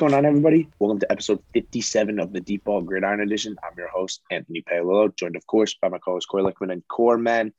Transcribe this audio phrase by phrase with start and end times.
[0.00, 0.66] Going on, everybody?
[0.78, 3.58] Welcome to episode 57 of the Deep Ball Gridiron Edition.
[3.62, 7.18] I'm your host, Anthony Paolillo, joined, of course, by my co-host Corey Lickman and Core
[7.18, 7.52] Man.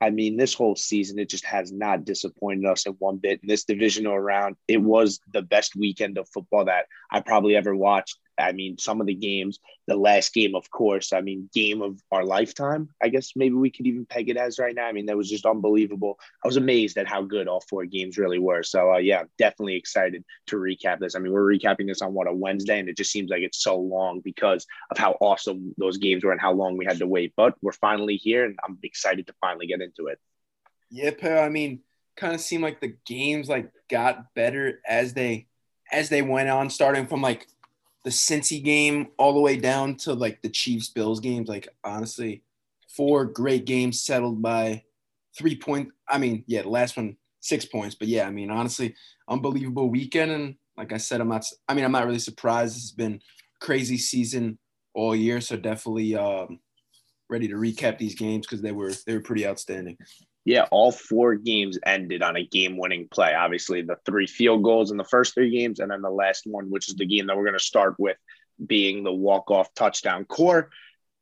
[0.00, 3.40] I mean, this whole season, it just has not disappointed us in one bit.
[3.42, 7.76] In this divisional round, it was the best weekend of football that I probably ever
[7.76, 8.16] watched.
[8.38, 12.00] I mean, some of the games, the last game, of course, I mean, game of
[12.10, 14.86] our lifetime, I guess maybe we could even peg it as right now.
[14.86, 16.18] I mean, that was just unbelievable.
[16.44, 18.62] I was amazed at how good all four games really were.
[18.62, 21.14] So, uh, yeah, definitely excited to recap this.
[21.14, 23.62] I mean, we're recapping this on what a Wednesday, and it just seems like it's
[23.62, 27.06] so long because of how awesome those games were and how long we had to
[27.06, 27.34] wait.
[27.36, 30.18] But we're finally here, and I'm excited to finally get into it.
[30.90, 31.80] Yeah, Per, I mean,
[32.16, 35.46] kind of seemed like the games like got better as they
[35.90, 37.46] as they went on, starting from like
[38.04, 41.48] the Cincy game all the way down to like the Chiefs Bills games.
[41.48, 42.42] Like honestly,
[42.88, 44.82] four great games settled by
[45.36, 45.90] three point.
[46.08, 48.94] I mean, yeah, the last one six points, but yeah, I mean honestly,
[49.28, 50.30] unbelievable weekend.
[50.30, 51.44] And like I said, I'm not.
[51.68, 52.74] I mean, I'm not really surprised.
[52.74, 53.20] Has been
[53.60, 54.58] crazy season
[54.94, 56.60] all year, so definitely um,
[57.28, 59.96] ready to recap these games because they were they were pretty outstanding.
[60.44, 63.32] Yeah, all four games ended on a game winning play.
[63.34, 66.68] Obviously, the three field goals in the first three games, and then the last one,
[66.68, 68.16] which is the game that we're going to start with,
[68.66, 70.24] being the walk off touchdown.
[70.24, 70.70] Core,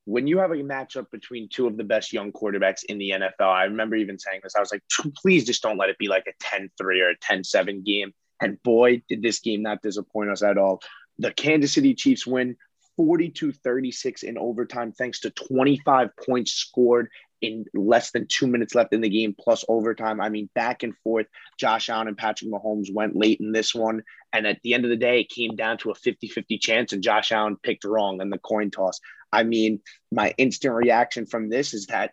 [0.07, 3.47] when you have a matchup between two of the best young quarterbacks in the NFL,
[3.47, 4.57] I remember even saying this.
[4.57, 4.83] I was like,
[5.17, 8.12] please just don't let it be like a 10 3 or a 10 7 game.
[8.41, 10.81] And boy, did this game not disappoint us at all.
[11.19, 12.56] The Kansas City Chiefs win
[12.97, 17.09] 42 36 in overtime, thanks to 25 points scored
[17.43, 20.21] in less than two minutes left in the game plus overtime.
[20.21, 21.27] I mean, back and forth.
[21.59, 24.03] Josh Allen and Patrick Mahomes went late in this one.
[24.33, 26.93] And at the end of the day, it came down to a 50 50 chance,
[26.93, 29.00] and Josh Allen picked wrong in the coin toss.
[29.33, 29.81] I mean,
[30.11, 32.12] my instant reaction from this is that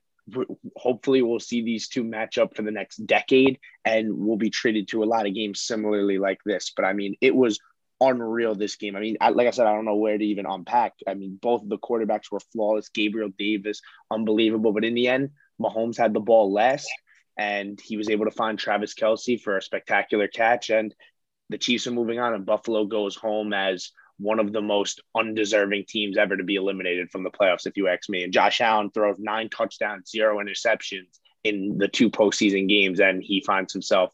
[0.76, 4.88] hopefully we'll see these two match up for the next decade and we'll be treated
[4.90, 6.74] to a lot of games similarly like this.
[6.76, 7.60] But I mean, it was
[8.00, 8.96] unreal this game.
[8.96, 10.94] I mean, I, like I said, I don't know where to even unpack.
[11.08, 12.90] I mean, both of the quarterbacks were flawless.
[12.90, 13.82] Gabriel Davis,
[14.12, 14.74] unbelievable.
[14.74, 16.88] But in the end, Mahomes had the ball less,
[17.38, 20.70] and he was able to find Travis Kelce for a spectacular catch.
[20.70, 20.94] And
[21.50, 25.86] the Chiefs are moving on, and Buffalo goes home as one of the most undeserving
[25.88, 28.24] teams ever to be eliminated from the playoffs, if you ask me.
[28.24, 33.44] And Josh Allen throws nine touchdowns, zero interceptions in the two postseason games, and he
[33.46, 34.14] finds himself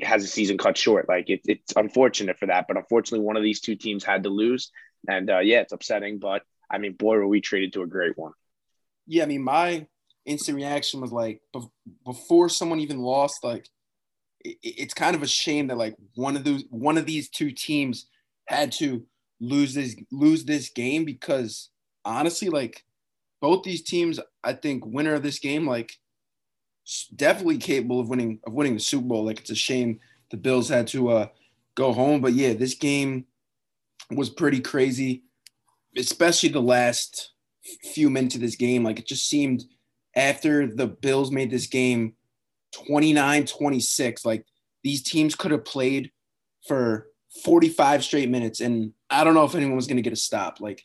[0.00, 1.08] has a season cut short.
[1.08, 4.30] Like it, it's unfortunate for that, but unfortunately, one of these two teams had to
[4.30, 4.70] lose,
[5.08, 6.18] and uh, yeah, it's upsetting.
[6.18, 8.32] But I mean, boy, were we treated to a great one.
[9.06, 9.86] Yeah, I mean, my
[10.26, 11.40] instant reaction was like
[12.04, 13.66] before someone even lost, like
[14.44, 17.50] it, it's kind of a shame that like one of those one of these two
[17.50, 18.06] teams
[18.46, 19.04] had to
[19.40, 21.70] lose this lose this game because
[22.04, 22.84] honestly, like
[23.40, 25.92] both these teams, I think winner of this game, like
[27.14, 29.24] definitely capable of winning of winning the Super Bowl.
[29.24, 30.00] Like it's a shame
[30.30, 31.26] the Bills had to uh,
[31.74, 33.26] go home, but yeah, this game
[34.10, 35.22] was pretty crazy,
[35.96, 37.32] especially the last
[37.92, 38.84] few minutes of this game.
[38.84, 39.64] Like it just seemed
[40.16, 42.14] after the Bills made this game
[42.90, 44.44] 29-26, like
[44.82, 46.10] these teams could have played
[46.66, 47.08] for
[47.44, 50.60] 45 straight minutes and I don't know if anyone was going to get a stop.
[50.60, 50.82] Like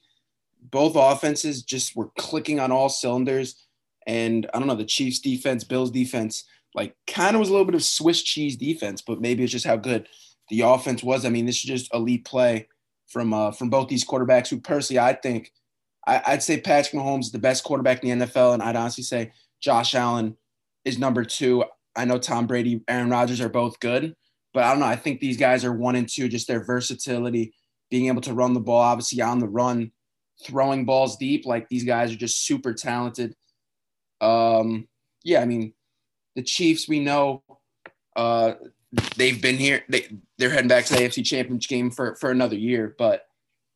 [0.61, 3.65] both offenses just were clicking on all cylinders
[4.07, 7.65] and I don't know, the Chiefs defense, Bills defense, like kind of was a little
[7.65, 10.07] bit of Swiss cheese defense, but maybe it's just how good
[10.49, 11.25] the offense was.
[11.25, 12.67] I mean, this is just elite play
[13.07, 14.49] from uh, from both these quarterbacks.
[14.49, 15.51] Who personally, I think,
[16.05, 19.03] I, would say Patrick Mahomes is the best quarterback in the NFL, and I'd honestly
[19.03, 19.31] say
[19.61, 20.37] Josh Allen
[20.85, 21.63] is number two.
[21.95, 24.15] I know Tom Brady, Aaron Rodgers are both good,
[24.53, 24.87] but I don't know.
[24.87, 26.27] I think these guys are one and two.
[26.27, 27.53] Just their versatility,
[27.89, 29.91] being able to run the ball, obviously on the run,
[30.43, 31.45] throwing balls deep.
[31.45, 33.35] Like these guys are just super talented.
[34.23, 34.87] Um,
[35.23, 35.73] yeah, I mean,
[36.35, 37.43] the Chiefs, we know
[38.15, 38.53] uh,
[39.17, 39.83] they've been here.
[39.89, 42.95] They they're heading back to the AFC Championship game for for another year.
[42.97, 43.25] But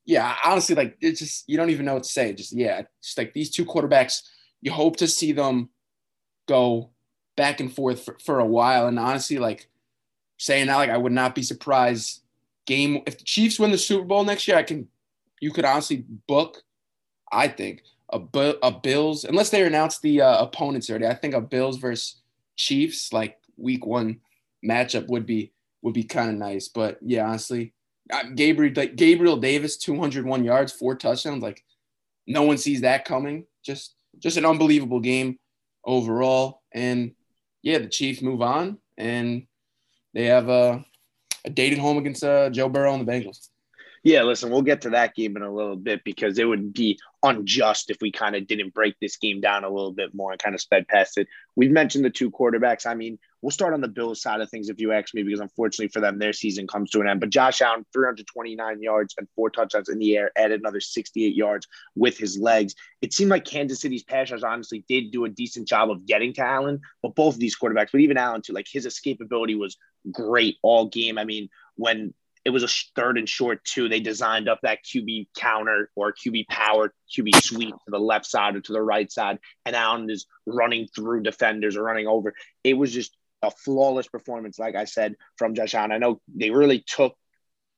[0.05, 2.33] yeah, honestly, like it's just you don't even know what to say.
[2.33, 4.21] Just yeah, just like these two quarterbacks,
[4.61, 5.69] you hope to see them
[6.47, 6.91] go
[7.35, 8.87] back and forth for, for a while.
[8.87, 9.67] And honestly, like
[10.37, 12.21] saying that, like I would not be surprised.
[12.65, 14.87] Game if the Chiefs win the Super Bowl next year, I can
[15.39, 16.63] you could honestly book.
[17.31, 18.19] I think a,
[18.63, 21.07] a Bills, unless they announce the uh, opponents already.
[21.07, 22.21] I think a Bills versus
[22.55, 24.19] Chiefs like week one
[24.65, 25.51] matchup would be
[25.81, 26.67] would be kind of nice.
[26.67, 27.73] But yeah, honestly,
[28.11, 31.43] uh, Gabriel like Gabriel Davis, 201 yards, four touchdowns.
[31.43, 31.63] Like
[32.25, 33.45] no one sees that coming.
[33.63, 35.37] Just just an unbelievable game
[35.83, 36.61] overall.
[36.71, 37.11] And
[37.61, 39.47] yeah, the Chiefs move on and
[40.13, 40.83] they have a,
[41.45, 43.49] a dated home against uh, Joe Burrow and the Bengals.
[44.07, 46.97] Yeah, listen, we'll get to that game in a little bit because it would be
[47.23, 50.41] unjust if we kind of didn't break this game down a little bit more and
[50.41, 51.27] kind of sped past it.
[51.57, 52.85] We've mentioned the two quarterbacks.
[52.85, 55.41] I mean, we'll start on the Bills side of things if you ask me, because
[55.41, 57.19] unfortunately for them, their season comes to an end.
[57.19, 61.67] But Josh Allen, 329 yards and four touchdowns in the air, added another 68 yards
[61.97, 62.75] with his legs.
[63.01, 66.31] It seemed like Kansas City's pass rush honestly did do a decent job of getting
[66.35, 69.75] to Allen, but both of these quarterbacks, but even Allen too, like his escapability was
[70.09, 71.17] great all game.
[71.17, 72.13] I mean, when
[72.45, 73.89] it was a third and short too.
[73.89, 78.55] They designed up that QB counter or QB power, QB sweep to the left side
[78.55, 82.33] or to the right side, and Allen is running through defenders or running over.
[82.63, 85.91] It was just a flawless performance, like I said, from Josh Allen.
[85.91, 87.15] I know they really took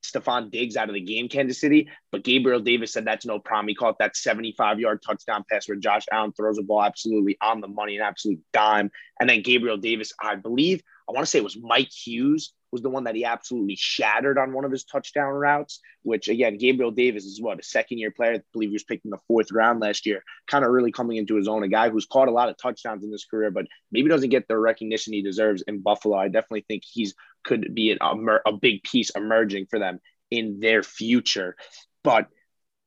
[0.04, 3.68] Stefon Diggs out of the game, Kansas City, but Gabriel Davis said that's no problem.
[3.68, 7.62] He caught that 75 yard touchdown pass where Josh Allen throws the ball absolutely on
[7.62, 8.92] the money, an absolute dime.
[9.20, 12.81] And then Gabriel Davis, I believe, I want to say it was Mike Hughes was
[12.81, 16.92] the one that he absolutely shattered on one of his touchdown routes, which again, Gabriel
[16.92, 18.33] Davis is what a second year player.
[18.33, 21.18] I believe he was picked in the fourth round last year, kind of really coming
[21.18, 21.63] into his own.
[21.63, 24.48] A guy who's caught a lot of touchdowns in his career, but maybe doesn't get
[24.48, 26.18] the recognition he deserves in Buffalo.
[26.18, 28.06] I definitely think he's could be a,
[28.45, 30.00] a big piece emerging for them
[30.30, 31.56] in their future.
[32.04, 32.27] But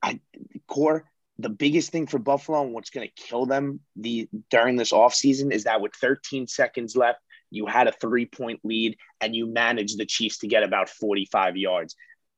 [0.02, 0.20] I,
[0.66, 1.04] core,
[1.38, 5.52] the biggest thing for Buffalo and what's going to kill them the during this offseason
[5.52, 7.20] is that with 13 seconds left,
[7.52, 11.56] you had a three point lead and you managed the Chiefs to get about 45
[11.56, 11.94] yards.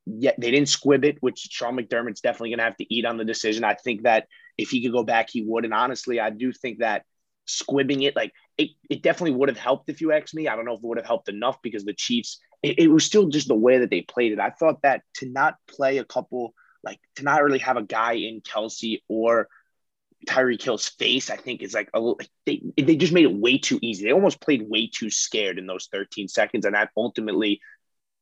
[0.06, 3.16] Yet they didn't squib it, which Sean McDermott's definitely going to have to eat on
[3.16, 3.64] the decision.
[3.64, 4.26] I think that
[4.58, 5.64] if he could go back, he would.
[5.64, 7.05] And honestly, I do think that
[7.49, 10.49] squibbing it, like it, it definitely would have helped if you ask me.
[10.49, 13.05] I don't know if it would have helped enough because the Chiefs, it, it was
[13.05, 14.40] still just the way that they played it.
[14.40, 18.14] I thought that to not play a couple, like to not really have a guy
[18.14, 19.49] in Kelce or
[20.26, 22.21] Tyreek Hill's face, I think, is like a little.
[22.47, 24.05] They they just made it way too easy.
[24.05, 27.61] They almost played way too scared in those 13 seconds, and that ultimately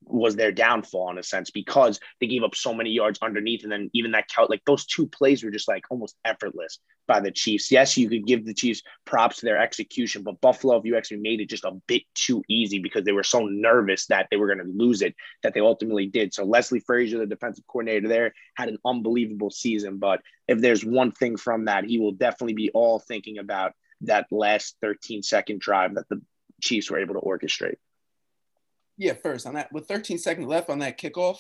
[0.04, 3.62] was their downfall in a sense because they gave up so many yards underneath.
[3.62, 7.20] And then even that count, like those two plays were just like almost effortless by
[7.20, 7.70] the Chiefs.
[7.70, 11.18] Yes, you could give the Chiefs props to their execution, but Buffalo, if you actually
[11.18, 14.46] made it just a bit too easy because they were so nervous that they were
[14.46, 16.32] going to lose it, that they ultimately did.
[16.32, 19.98] So Leslie Frazier, the defensive coordinator there, had an unbelievable season.
[19.98, 23.72] But if there's one thing from that, he will definitely be all thinking about
[24.02, 26.20] that last 13 second drive that the
[26.60, 27.76] Chiefs were able to orchestrate
[28.96, 31.38] yeah, first on that with 13 seconds left on that kickoff,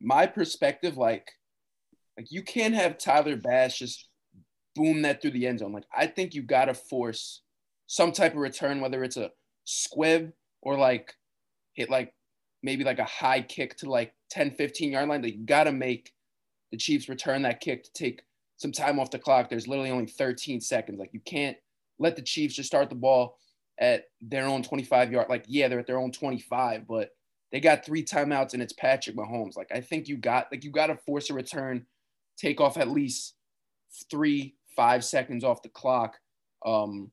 [0.00, 1.30] my perspective, like,
[2.16, 4.08] like you can't have Tyler Bass just
[4.74, 5.72] boom that through the end zone.
[5.72, 7.42] Like, I think you gotta force
[7.86, 9.30] some type of return, whether it's a
[9.64, 10.32] squib
[10.62, 11.12] or like
[11.74, 12.12] hit like
[12.62, 15.22] maybe like a high kick to like 10, 15 yard line.
[15.22, 16.12] Like, you gotta make
[16.70, 18.22] the Chiefs return that kick to take
[18.56, 19.48] some time off the clock.
[19.48, 20.98] There's literally only 13 seconds.
[20.98, 21.56] Like, you can't
[21.98, 23.38] let the Chiefs just start the ball
[23.80, 25.28] at their own 25 yard.
[25.28, 27.10] Like, yeah, they're at their own 25, but
[27.52, 29.56] they got three timeouts and it's Patrick Mahomes.
[29.56, 31.86] Like, I think you got like you got to force a return,
[32.36, 33.34] take off at least
[34.10, 36.18] three, five seconds off the clock
[36.66, 37.10] um,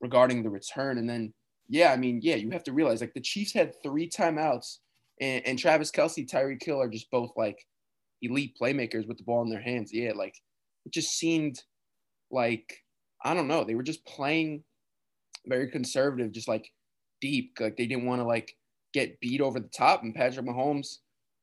[0.00, 0.98] regarding the return.
[0.98, 1.32] And then,
[1.68, 4.78] yeah, I mean, yeah, you have to realize like the Chiefs had three timeouts
[5.20, 7.64] and, and Travis Kelce, Tyreek Hill are just both like
[8.22, 9.90] elite playmakers with the ball in their hands.
[9.92, 10.34] Yeah, like
[10.84, 11.62] it just seemed
[12.30, 12.84] like
[13.24, 14.64] I don't know, they were just playing
[15.48, 16.70] very conservative, just like
[17.20, 17.52] deep.
[17.58, 18.54] Like they didn't want to like
[18.92, 20.02] get beat over the top.
[20.02, 20.96] And Patrick Mahomes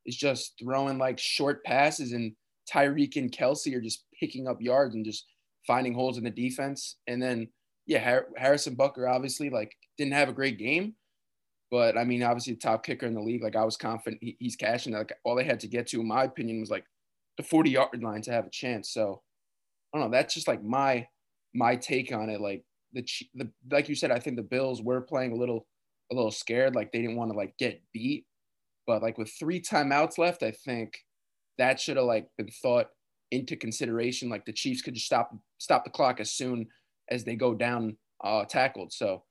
[0.05, 2.33] is just throwing like short passes, and
[2.71, 5.25] Tyreek and Kelce are just picking up yards and just
[5.67, 6.97] finding holes in the defense.
[7.07, 7.49] And then
[7.85, 10.95] yeah, Harrison Butker obviously like didn't have a great game,
[11.71, 13.43] but I mean obviously the top kicker in the league.
[13.43, 14.93] Like I was confident he, he's cashing.
[14.93, 16.85] Like all they had to get to, in my opinion, was like
[17.37, 18.91] the 40 yard line to have a chance.
[18.91, 19.21] So
[19.93, 20.17] I don't know.
[20.17, 21.07] That's just like my
[21.53, 22.41] my take on it.
[22.41, 22.63] Like
[22.95, 25.67] the, the like you said, I think the Bills were playing a little
[26.11, 28.25] a little scared, like they didn't want to like get beat.
[28.87, 30.97] But like with three timeouts left, I think
[31.57, 32.87] that should have like been thought
[33.31, 34.29] into consideration.
[34.29, 36.67] Like the Chiefs could just stop stop the clock as soon
[37.09, 38.93] as they go down uh, tackled.
[38.93, 39.23] So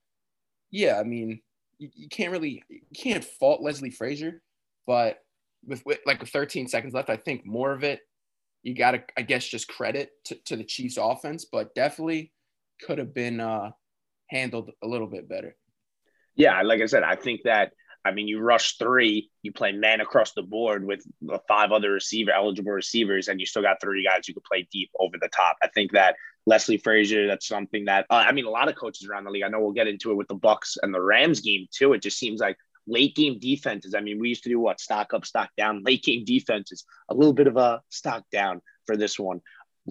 [0.71, 1.41] yeah, I mean
[1.79, 4.41] you, you can't really you can't fault Leslie Frazier,
[4.85, 5.19] but
[5.65, 8.01] with, with like with 13 seconds left, I think more of it
[8.61, 12.31] you got to I guess just credit to, to the Chiefs offense, but definitely
[12.81, 13.71] could have been uh,
[14.29, 15.55] handled a little bit better.
[16.35, 17.71] Yeah, like I said, I think that
[18.03, 21.05] I mean you rush three, you play man across the board with
[21.47, 24.91] five other receiver eligible receivers, and you still got three guys who could play deep
[24.99, 25.57] over the top.
[25.63, 26.15] I think that
[26.45, 29.43] Leslie Frazier, that's something that uh, I mean a lot of coaches around the league.
[29.43, 31.93] I know we'll get into it with the Bucks and the Rams game too.
[31.93, 33.95] It just seems like late game defenses.
[33.95, 35.83] I mean, we used to do what stock up, stock down.
[35.83, 39.41] Late game defenses, a little bit of a stock down for this one.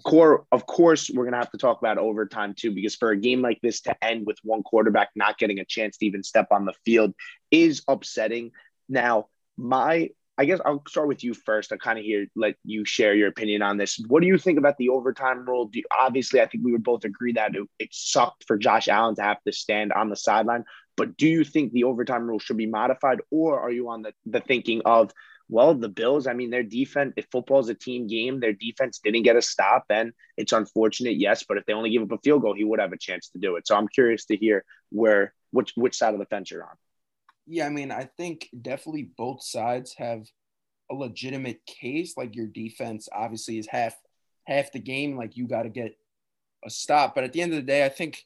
[0.02, 3.42] Core, of course, we're gonna have to talk about overtime too, because for a game
[3.42, 6.64] like this to end with one quarterback not getting a chance to even step on
[6.64, 7.14] the field
[7.50, 8.50] is upsetting.
[8.88, 11.72] Now, my I guess I'll start with you first.
[11.72, 14.00] I kind of hear let you share your opinion on this.
[14.08, 15.70] What do you think about the overtime rule?
[15.72, 19.14] You, obviously, I think we would both agree that it, it sucked for Josh Allen
[19.14, 20.64] to have to stand on the sideline.
[20.96, 24.12] But do you think the overtime rule should be modified, or are you on the,
[24.26, 25.12] the thinking of,
[25.54, 28.98] well, the Bills, I mean, their defense, if football is a team game, their defense
[28.98, 32.18] didn't get a stop, and it's unfortunate, yes, but if they only give up a
[32.18, 33.64] field goal, he would have a chance to do it.
[33.64, 36.74] So I'm curious to hear where which which side of the fence you're on.
[37.46, 40.26] Yeah, I mean, I think definitely both sides have
[40.90, 42.16] a legitimate case.
[42.16, 43.94] Like your defense obviously is half
[44.48, 45.16] half the game.
[45.16, 45.96] Like you got to get
[46.64, 47.14] a stop.
[47.14, 48.24] But at the end of the day, I think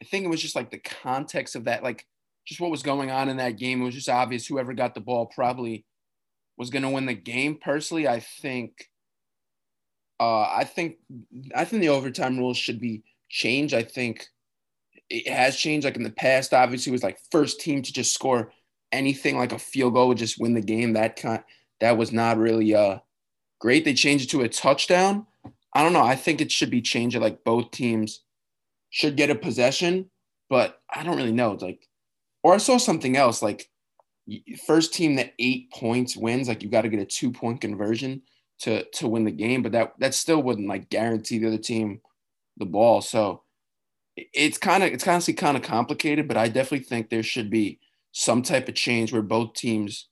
[0.00, 2.06] I think it was just like the context of that, like
[2.46, 3.82] just what was going on in that game.
[3.82, 5.84] It was just obvious whoever got the ball probably
[6.56, 7.58] was going to win the game.
[7.60, 8.90] Personally, I think
[10.18, 10.96] uh, I think
[11.54, 13.74] I think the overtime rules should be changed.
[13.74, 14.26] I think
[15.10, 15.84] it has changed.
[15.84, 18.52] Like in the past, obviously, it was like first team to just score
[18.92, 20.94] anything like a field goal would just win the game.
[20.94, 21.42] That kind
[21.80, 22.98] that was not really uh
[23.60, 23.84] great.
[23.84, 25.26] They changed it to a touchdown.
[25.74, 26.02] I don't know.
[26.02, 27.16] I think it should be changed.
[27.18, 28.22] Like both teams
[28.90, 30.10] should get a possession,
[30.48, 31.52] but I don't really know.
[31.52, 31.86] It's like,
[32.42, 33.42] or I saw something else.
[33.42, 33.68] Like
[34.66, 36.48] first team that eight points wins.
[36.48, 38.22] Like you got to get a two point conversion
[38.60, 42.00] to to win the game, but that that still wouldn't like guarantee the other team
[42.56, 43.00] the ball.
[43.00, 43.42] So
[44.16, 47.78] it's kind of it's honestly kind of complicated, but I definitely think there should be
[48.12, 50.08] some type of change where both teams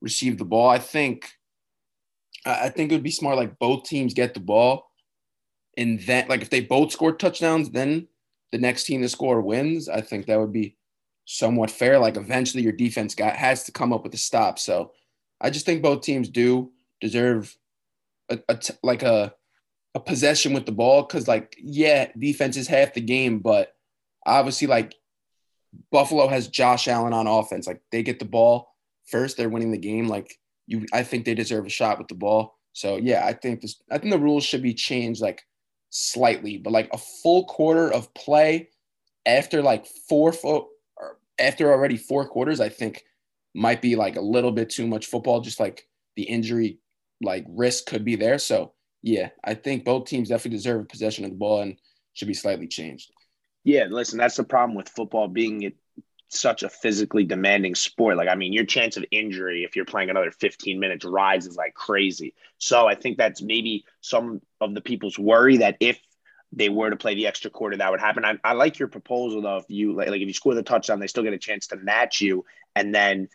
[0.00, 0.68] receive the ball.
[0.68, 1.30] I think
[2.44, 4.88] I think it would be smart like both teams get the ball
[5.78, 8.08] and then like if they both score touchdowns, then
[8.50, 9.88] the next team to score wins.
[9.88, 10.76] I think that would be
[11.30, 11.98] somewhat fair.
[11.98, 14.58] Like eventually your defense got has to come up with a stop.
[14.58, 14.92] So
[15.40, 17.54] I just think both teams do deserve
[18.30, 19.34] a, a like a
[19.94, 23.74] a possession with the ball because like yeah defense is half the game but
[24.26, 24.94] obviously like
[25.90, 28.74] buffalo has josh allen on offense like they get the ball
[29.06, 32.14] first they're winning the game like you i think they deserve a shot with the
[32.14, 35.42] ball so yeah i think this i think the rules should be changed like
[35.88, 38.68] slightly but like a full quarter of play
[39.24, 40.66] after like four foot
[41.38, 43.04] after already four quarters i think
[43.54, 46.78] might be like a little bit too much football just like the injury
[47.22, 51.30] like risk could be there so yeah, I think both teams definitely deserve possession of
[51.30, 51.76] the ball and
[52.14, 53.12] should be slightly changed.
[53.64, 55.76] Yeah, listen, that's the problem with football being it
[56.30, 58.16] such a physically demanding sport.
[58.16, 61.74] Like, I mean, your chance of injury if you're playing another 15 minutes rises like
[61.74, 62.34] crazy.
[62.58, 65.98] So I think that's maybe some of the people's worry that if
[66.52, 68.24] they were to play the extra quarter, that would happen.
[68.24, 69.58] I, I like your proposal though.
[69.58, 71.76] If you like, like if you score the touchdown, they still get a chance to
[71.76, 73.28] match you, and then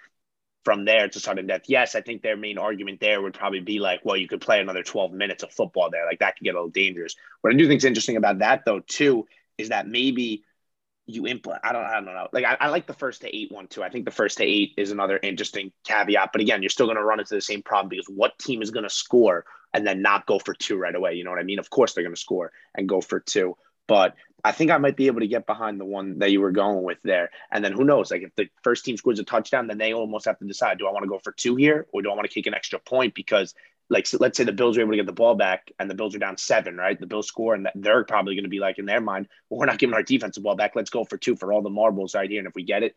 [0.63, 1.63] from there to sudden death.
[1.67, 4.61] Yes, I think their main argument there would probably be like, well, you could play
[4.61, 6.05] another 12 minutes of football there.
[6.05, 7.15] Like that could get a little dangerous.
[7.41, 9.27] What I do think is interesting about that though, too,
[9.57, 10.43] is that maybe
[11.05, 11.61] you implement.
[11.65, 11.83] I don't.
[11.83, 12.27] I don't know.
[12.31, 13.83] Like I, I, like the first to eight one too.
[13.83, 16.29] I think the first to eight is another interesting caveat.
[16.31, 18.71] But again, you're still going to run into the same problem because what team is
[18.71, 21.15] going to score and then not go for two right away?
[21.15, 21.59] You know what I mean?
[21.59, 23.57] Of course they're going to score and go for two.
[23.87, 26.51] But I think I might be able to get behind the one that you were
[26.51, 27.31] going with there.
[27.51, 28.11] And then who knows?
[28.11, 30.87] Like if the first team scores a touchdown, then they almost have to decide: do
[30.87, 32.79] I want to go for two here, or do I want to kick an extra
[32.79, 33.13] point?
[33.13, 33.53] Because
[33.93, 35.95] like so let's say the Bills are able to get the ball back, and the
[35.95, 36.99] Bills are down seven, right?
[36.99, 39.65] The Bills score, and they're probably going to be like in their mind, well, we're
[39.67, 40.75] not giving our defensive ball back.
[40.75, 42.95] Let's go for two for all the marbles right here, and if we get it,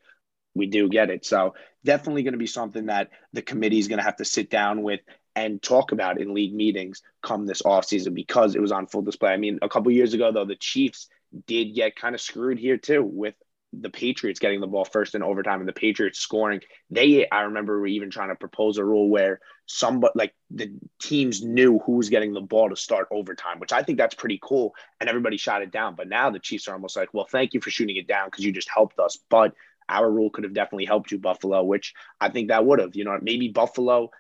[0.55, 1.25] we do get it.
[1.25, 4.51] So definitely going to be something that the committee is going to have to sit
[4.51, 5.01] down with
[5.37, 9.31] and talk about in league meetings come this offseason because it was on full display.
[9.31, 11.09] I mean, a couple years ago though, the Chiefs
[11.47, 13.35] did get kind of screwed here too with
[13.73, 16.61] the Patriots getting the ball first in overtime and the Patriots scoring.
[16.91, 21.43] They, I remember, were even trying to propose a rule where somebody like the teams
[21.43, 24.75] knew who was getting the ball to start overtime, which I think that's pretty cool.
[25.01, 25.95] And everybody shot it down.
[25.95, 28.45] But now the Chiefs are almost like, well, thank you for shooting it down because
[28.45, 29.19] you just helped us.
[29.29, 29.55] But
[29.89, 32.97] our rule could have definitely helped you, Buffalo, which I think that would have.
[32.97, 34.11] You know, maybe Buffalo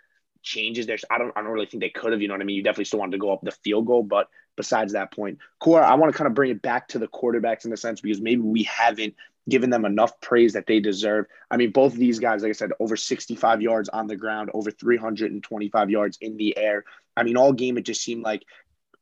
[0.42, 0.98] changes their.
[1.10, 1.32] I don't.
[1.36, 2.20] I don't really think they could have.
[2.22, 2.56] You know what I mean?
[2.56, 5.38] You definitely still wanted to go up the field goal, but besides that point.
[5.60, 8.00] Cora, I want to kind of bring it back to the quarterbacks in a sense
[8.00, 9.14] because maybe we haven't
[9.48, 11.26] given them enough praise that they deserve.
[11.50, 14.50] I mean, both of these guys, like I said, over 65 yards on the ground,
[14.54, 16.84] over 325 yards in the air.
[17.16, 18.42] I mean, all game, it just seemed like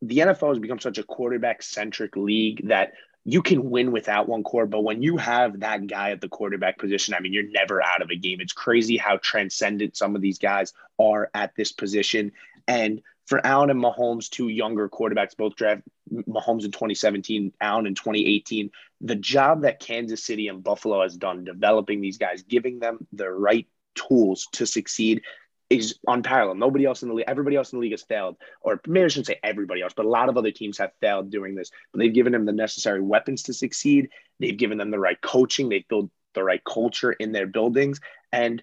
[0.02, 2.92] the NFL has become such a quarterback centric league that
[3.24, 6.78] you can win without one core, but when you have that guy at the quarterback
[6.78, 8.40] position, I mean, you're never out of a game.
[8.40, 12.32] It's crazy how transcendent some of these guys are at this position.
[12.68, 17.94] And for Allen and Mahomes, two younger quarterbacks, both draft Mahomes in 2017, Allen in
[17.94, 18.70] 2018.
[19.00, 23.30] The job that Kansas City and Buffalo has done developing these guys, giving them the
[23.30, 25.22] right tools to succeed
[25.70, 26.58] is unparalleled.
[26.58, 29.08] Nobody else in the league, everybody else in the league has failed, or maybe I
[29.08, 31.70] shouldn't say everybody else, but a lot of other teams have failed doing this.
[31.92, 34.10] But they've given them the necessary weapons to succeed.
[34.38, 35.68] They've given them the right coaching.
[35.68, 38.00] They've built the right culture in their buildings.
[38.32, 38.62] And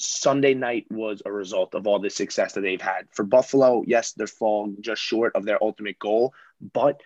[0.00, 3.08] Sunday night was a result of all the success that they've had.
[3.12, 7.00] For Buffalo, yes, they're falling just short of their ultimate goal, but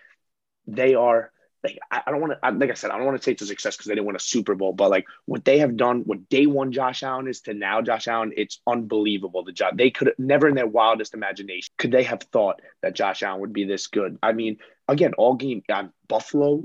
[0.67, 1.31] they are
[1.65, 3.75] like I, don't want to like I said, I don't want to take the success
[3.75, 6.45] because they didn't win a Super Bowl, but like what they have done, what day
[6.45, 9.43] one Josh Allen is to now Josh Allen, it's unbelievable.
[9.43, 13.23] The job they could never in their wildest imagination could they have thought that Josh
[13.23, 14.17] Allen would be this good.
[14.21, 14.57] I mean,
[14.87, 16.63] again, all game um, Buffalo,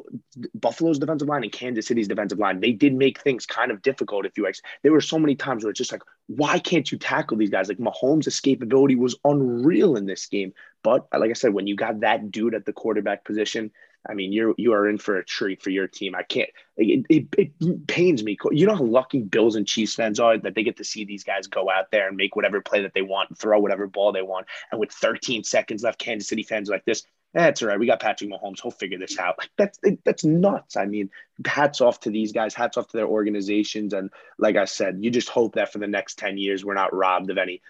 [0.55, 4.27] Buffalo's defensive line and Kansas City's defensive line, they did make things kind of difficult.
[4.27, 6.99] If you ex, there were so many times where it's just like, why can't you
[6.99, 7.69] tackle these guys?
[7.69, 10.53] Like Mahomes' escapability was unreal in this game.
[10.83, 13.71] But like I said, when you got that dude at the quarterback position,
[14.09, 16.15] I mean, you're you are in for a treat for your team.
[16.15, 16.49] I can't.
[16.79, 18.39] It, it, it, pains me.
[18.50, 21.23] You know how lucky Bills and Chiefs fans are that they get to see these
[21.23, 24.23] guys go out there and make whatever play that they want, throw whatever ball they
[24.23, 27.05] want, and with 13 seconds left, Kansas City fans like this.
[27.32, 27.78] That's all right.
[27.78, 28.60] We got Patrick Mahomes.
[28.60, 29.37] He'll figure this out.
[29.38, 30.76] Like that's that's nuts.
[30.76, 31.10] I mean,
[31.46, 32.54] hats off to these guys.
[32.54, 33.92] Hats off to their organizations.
[33.92, 36.94] And like I said, you just hope that for the next 10 years, we're not
[36.94, 37.62] robbed of any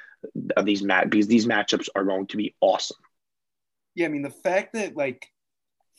[0.57, 2.97] of these mat because these matchups are going to be awesome.
[3.95, 5.27] Yeah, I mean the fact that like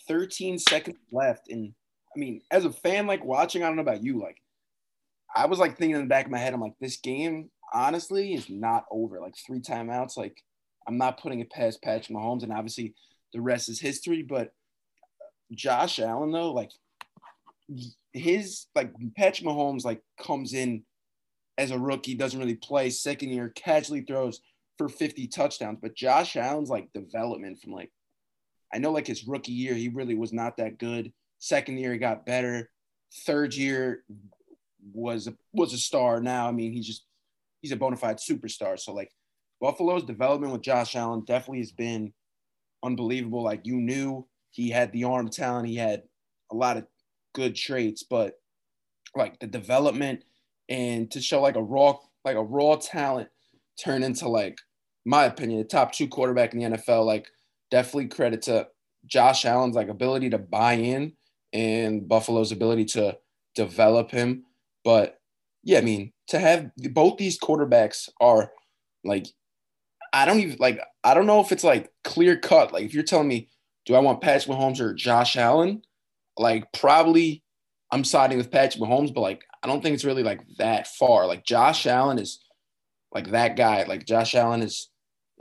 [0.08, 1.50] 13 seconds left.
[1.50, 1.74] And
[2.16, 4.38] I mean, as a fan, like watching, I don't know about you, like
[5.36, 8.34] I was like thinking in the back of my head, I'm like, this game honestly
[8.34, 9.20] is not over.
[9.20, 10.44] Like three timeouts, like
[10.88, 12.96] I'm not putting it past Patrick Mahomes, and obviously
[13.34, 14.24] the rest is history.
[14.24, 14.54] But
[15.52, 16.72] Josh Allen, though, like
[18.14, 20.84] his like Patrick Mahomes like comes in
[21.58, 22.90] as a rookie, doesn't really play.
[22.90, 24.42] Second year, casually throws
[24.78, 25.80] for 50 touchdowns.
[25.82, 27.92] But Josh Allen's like development from like
[28.74, 31.12] I know like his rookie year, he really was not that good.
[31.40, 32.70] Second year, he got better.
[33.26, 34.04] Third year
[34.94, 36.22] was a, was a star.
[36.22, 37.06] Now, I mean, he's just
[37.62, 38.80] he's a bona fide superstar.
[38.80, 39.12] So like
[39.60, 42.14] Buffalo's development with Josh Allen definitely has been
[42.84, 43.44] unbelievable.
[43.44, 46.04] Like you knew he had the arm talent, he had
[46.52, 46.86] a lot of
[47.34, 48.36] good traits, but
[49.16, 50.24] like the development
[50.70, 53.30] and to show like a raw like a raw talent
[53.84, 54.58] turn into like
[55.06, 57.28] my opinion the top two quarterback in the NFL like
[57.72, 58.68] definitely credit to
[59.06, 61.14] Josh Allen's like ability to buy in
[61.54, 63.18] and Buffalo's ability to
[63.56, 64.44] develop him.
[64.84, 65.20] But
[65.64, 68.52] yeah, I mean, to have both these quarterbacks are
[69.04, 69.28] like,
[70.14, 72.74] I don't even like, I don't know if it's like clear cut.
[72.74, 73.50] Like, if you're telling me,
[73.86, 75.82] do I want Patrick Mahomes or Josh Allen?
[76.38, 77.44] Like, probably
[77.92, 81.26] I'm siding with Patrick Mahomes, but like, I don't think it's really like that far.
[81.26, 82.40] Like, Josh Allen is
[83.12, 83.84] like that guy.
[83.84, 84.90] Like, Josh Allen is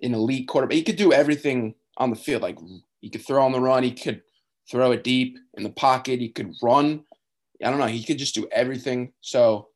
[0.02, 0.76] an elite quarterback.
[0.76, 2.42] He could do everything on the field.
[2.42, 2.58] Like
[3.00, 4.22] he could throw on the run, he could
[4.70, 7.04] throw it deep in the pocket, he could run.
[7.62, 9.12] I don't know, he could just do everything.
[9.20, 9.68] So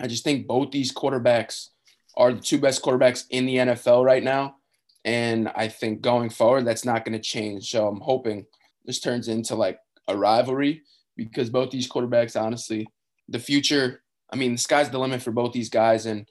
[0.00, 1.68] I just think both these quarterbacks
[2.16, 4.56] are the two best quarterbacks in the NFL right now.
[5.04, 7.70] And I think going forward, that's not going to change.
[7.70, 8.46] So I'm hoping
[8.84, 10.82] this turns into like a rivalry
[11.16, 12.86] because both these quarterbacks, honestly,
[13.28, 16.06] the future, I mean, the sky's the limit for both these guys.
[16.06, 16.28] And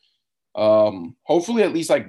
[0.55, 2.07] um, hopefully, at least like,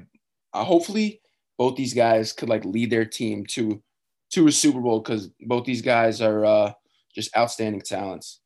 [0.52, 1.20] uh, hopefully,
[1.56, 3.82] both these guys could like lead their team to
[4.30, 6.72] to a Super Bowl because both these guys are uh,
[7.14, 8.40] just outstanding talents.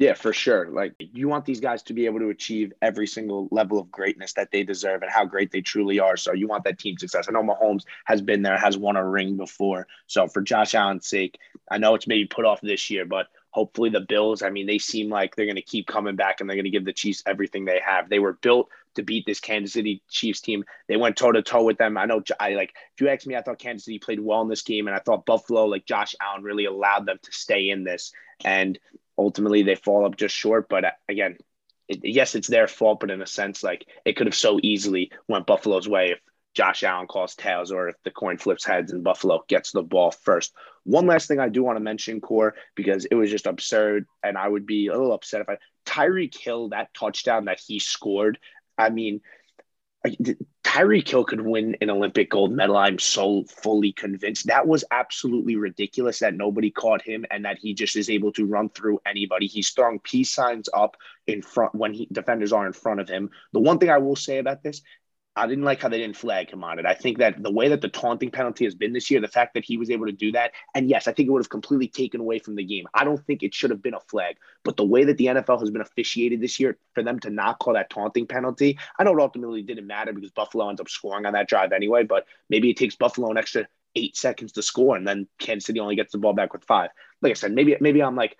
[0.00, 0.70] Yeah, for sure.
[0.70, 4.32] Like you want these guys to be able to achieve every single level of greatness
[4.32, 6.16] that they deserve and how great they truly are.
[6.16, 7.26] So you want that team success.
[7.28, 9.86] I know Mahomes has been there, has won a ring before.
[10.06, 11.38] So for Josh Allen's sake,
[11.70, 14.78] I know it's maybe put off this year, but hopefully the Bills, I mean, they
[14.78, 17.22] seem like they're going to keep coming back and they're going to give the Chiefs
[17.26, 18.08] everything they have.
[18.08, 20.64] They were built to beat this Kansas City Chiefs team.
[20.88, 21.98] They went toe to toe with them.
[21.98, 24.48] I know I like if you ask me, I thought Kansas City played well in
[24.48, 27.84] this game, and I thought Buffalo, like Josh Allen, really allowed them to stay in
[27.84, 28.12] this.
[28.42, 28.78] And
[29.20, 30.68] ultimately, they fall up just short.
[30.68, 31.36] But uh, again,
[31.88, 35.12] it, yes, it's their fault, but in a sense, like it could have so easily
[35.28, 36.18] went Buffalo's way if
[36.54, 40.10] Josh Allen calls tails or if the coin flips heads and Buffalo gets the ball
[40.10, 40.52] first.
[40.84, 44.36] One last thing I do want to mention, Core, because it was just absurd, and
[44.38, 48.38] I would be a little upset if I Tyreek Hill that touchdown that he scored
[48.80, 49.20] I mean,
[50.06, 52.76] Tyreek Hill could win an Olympic gold medal.
[52.76, 54.46] I'm so fully convinced.
[54.46, 58.46] That was absolutely ridiculous that nobody caught him and that he just is able to
[58.46, 59.46] run through anybody.
[59.46, 63.30] He's throwing peace signs up in front when he defenders are in front of him.
[63.52, 64.80] The one thing I will say about this
[65.40, 66.84] I didn't like how they didn't flag him on it.
[66.84, 69.54] I think that the way that the taunting penalty has been this year, the fact
[69.54, 71.88] that he was able to do that, and yes, I think it would have completely
[71.88, 72.86] taken away from the game.
[72.92, 75.60] I don't think it should have been a flag, but the way that the NFL
[75.60, 79.16] has been officiated this year, for them to not call that taunting penalty, I know
[79.16, 82.68] it ultimately didn't matter because Buffalo ends up scoring on that drive anyway, but maybe
[82.68, 86.12] it takes Buffalo an extra eight seconds to score, and then Kansas City only gets
[86.12, 86.90] the ball back with five.
[87.22, 88.36] Like I said, maybe maybe I'm like,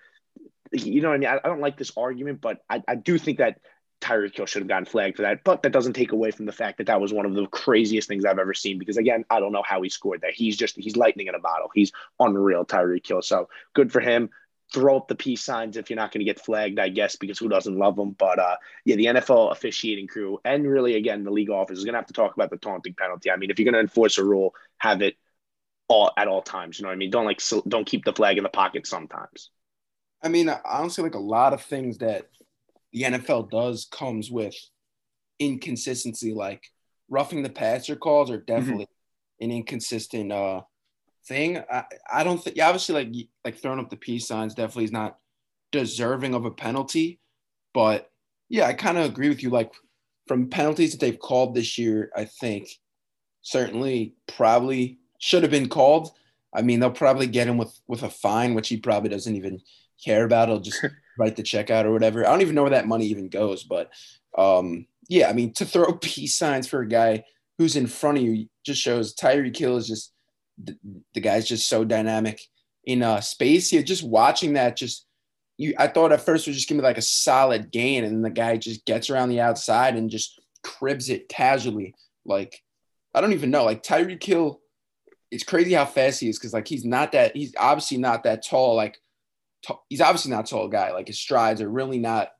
[0.71, 1.29] you know what I mean?
[1.29, 3.59] I, I don't like this argument, but I, I do think that
[4.01, 5.45] Tyreek Hill should have gotten flagged for that.
[5.45, 8.09] But that doesn't take away from the fact that that was one of the craziest
[8.09, 8.79] things I've ever seen.
[8.79, 10.35] Because again, I don't know how he scored that.
[10.35, 11.71] He's just he's lightning in a bottle.
[11.75, 13.23] He's unreal, Tyreek Hill.
[13.23, 14.31] So good for him.
[14.73, 17.39] throw up the peace signs if you're not going to get flagged, I guess, because
[17.39, 18.13] who doesn't love them?
[18.13, 21.95] But uh, yeah, the NFL officiating crew and really, again, the league office is going
[21.95, 23.31] to have to talk about the taunting penalty.
[23.31, 25.17] I mean, if you're going to enforce a rule, have it
[25.89, 26.79] all at all times.
[26.79, 27.11] You know what I mean?
[27.11, 29.51] Don't like don't keep the flag in the pocket sometimes.
[30.23, 32.29] I mean, honestly, like a lot of things that
[32.93, 34.55] the NFL does comes with
[35.39, 36.33] inconsistency.
[36.35, 36.63] Like
[37.09, 38.55] roughing the passer calls are mm-hmm.
[38.55, 39.45] definitely mm-hmm.
[39.45, 40.63] an inconsistent uh,
[41.27, 41.63] thing.
[41.71, 45.19] I, I don't think obviously like like throwing up the peace signs definitely is not
[45.73, 47.21] deserving of a penalty,
[47.75, 48.11] but
[48.49, 49.51] yeah, I kind of agree with you.
[49.51, 49.73] Like
[50.27, 52.69] from penalties that they've called this year, I think
[53.43, 56.11] certainly probably should have been called.
[56.53, 59.61] I mean, they'll probably get him with with a fine, which he probably doesn't even
[60.05, 60.49] care about.
[60.49, 60.85] He'll just
[61.21, 62.27] write the check out or whatever.
[62.27, 63.93] I don't even know where that money even goes, but
[64.37, 67.25] um, yeah, I mean, to throw peace signs for a guy
[67.59, 70.13] who's in front of you just shows Tyreek Hill is just
[70.63, 70.77] the,
[71.15, 72.41] the guy's just so dynamic
[72.85, 73.73] in uh, space.
[73.73, 75.07] Yeah, just watching that, just
[75.59, 78.25] you, I thought at first it was just gonna be like a solid gain, and
[78.25, 81.95] the guy just gets around the outside and just cribs it casually.
[82.25, 82.63] Like
[83.15, 83.65] I don't even know.
[83.65, 84.61] Like Tyreek Hill,
[85.31, 87.37] it's crazy how fast he is because like he's not that.
[87.37, 88.75] He's obviously not that tall.
[88.75, 88.97] Like
[89.67, 90.93] t- he's obviously not a tall guy.
[90.93, 92.31] Like his strides are really not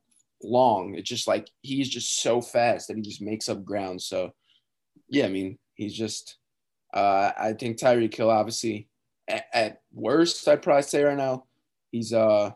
[0.43, 0.95] long.
[0.95, 4.01] It's just like he's just so fast that he just makes up ground.
[4.03, 4.33] So
[5.09, 6.37] yeah, I mean he's just
[6.93, 8.89] uh, I think Tyreek Hill, obviously,
[9.29, 11.45] at, at, worst, I'd probably say right now,
[11.93, 12.51] he's uh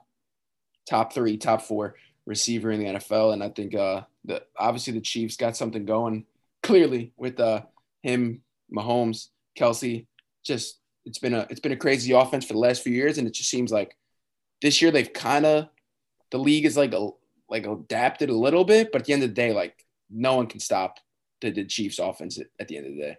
[0.88, 1.94] top three, top four
[2.26, 6.26] receiver in the NFL, and I think uh the obviously the Chiefs got something going
[6.62, 7.62] clearly with uh
[8.02, 8.42] him,
[8.74, 10.06] Mahomes, Kelce.
[10.44, 13.26] Just it's been a it's been a crazy offense for the last few years, and
[13.28, 13.96] it just seems like
[14.64, 15.68] this year they've kind of
[16.30, 17.10] the league is like a
[17.50, 20.46] like adapted a little bit, but at the end of the day, like no one
[20.46, 20.98] can stop
[21.42, 23.16] the, the Chiefs offense at, the end of the day.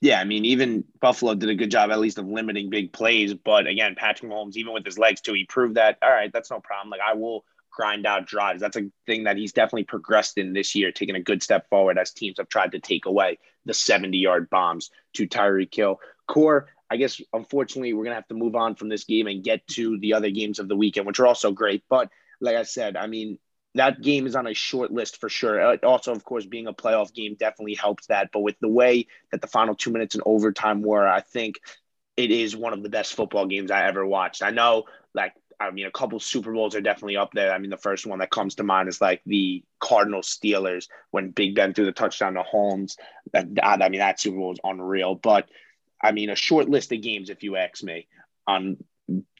[0.00, 3.34] Yeah, I mean, even Buffalo did a good job, at least, of limiting big plays.
[3.34, 5.96] But again, Patrick Mahomes, even with his legs too, he proved that.
[6.02, 6.90] All right, that's no problem.
[6.90, 8.60] Like I will grind out drives.
[8.60, 11.98] That's a thing that he's definitely progressed in this year, taking a good step forward
[11.98, 16.00] as teams have tried to take away the 70 yard bombs to Tyreek Hill.
[16.26, 19.66] Core, I guess, unfortunately, we're to have to move on from this game and get
[19.68, 21.84] to the other games of the weekend, which are also great.
[21.88, 23.38] But like I said, I mean,
[23.76, 25.60] that game is on a short list for sure.
[25.60, 28.30] Uh, also, of course, being a playoff game definitely helps that.
[28.32, 31.60] But with the way that the final two minutes in overtime were, I think
[32.16, 34.42] it is one of the best football games I ever watched.
[34.42, 37.52] I know, like, I mean, a couple Super Bowls are definitely up there.
[37.52, 41.30] I mean, the first one that comes to mind is like the Cardinal Steelers when
[41.30, 42.96] Big Ben threw the touchdown to Holmes.
[43.34, 43.44] I
[43.88, 45.14] mean, that Super Bowl was unreal.
[45.14, 45.48] But
[46.02, 48.06] I mean, a short list of games, if you ask me,
[48.46, 48.78] on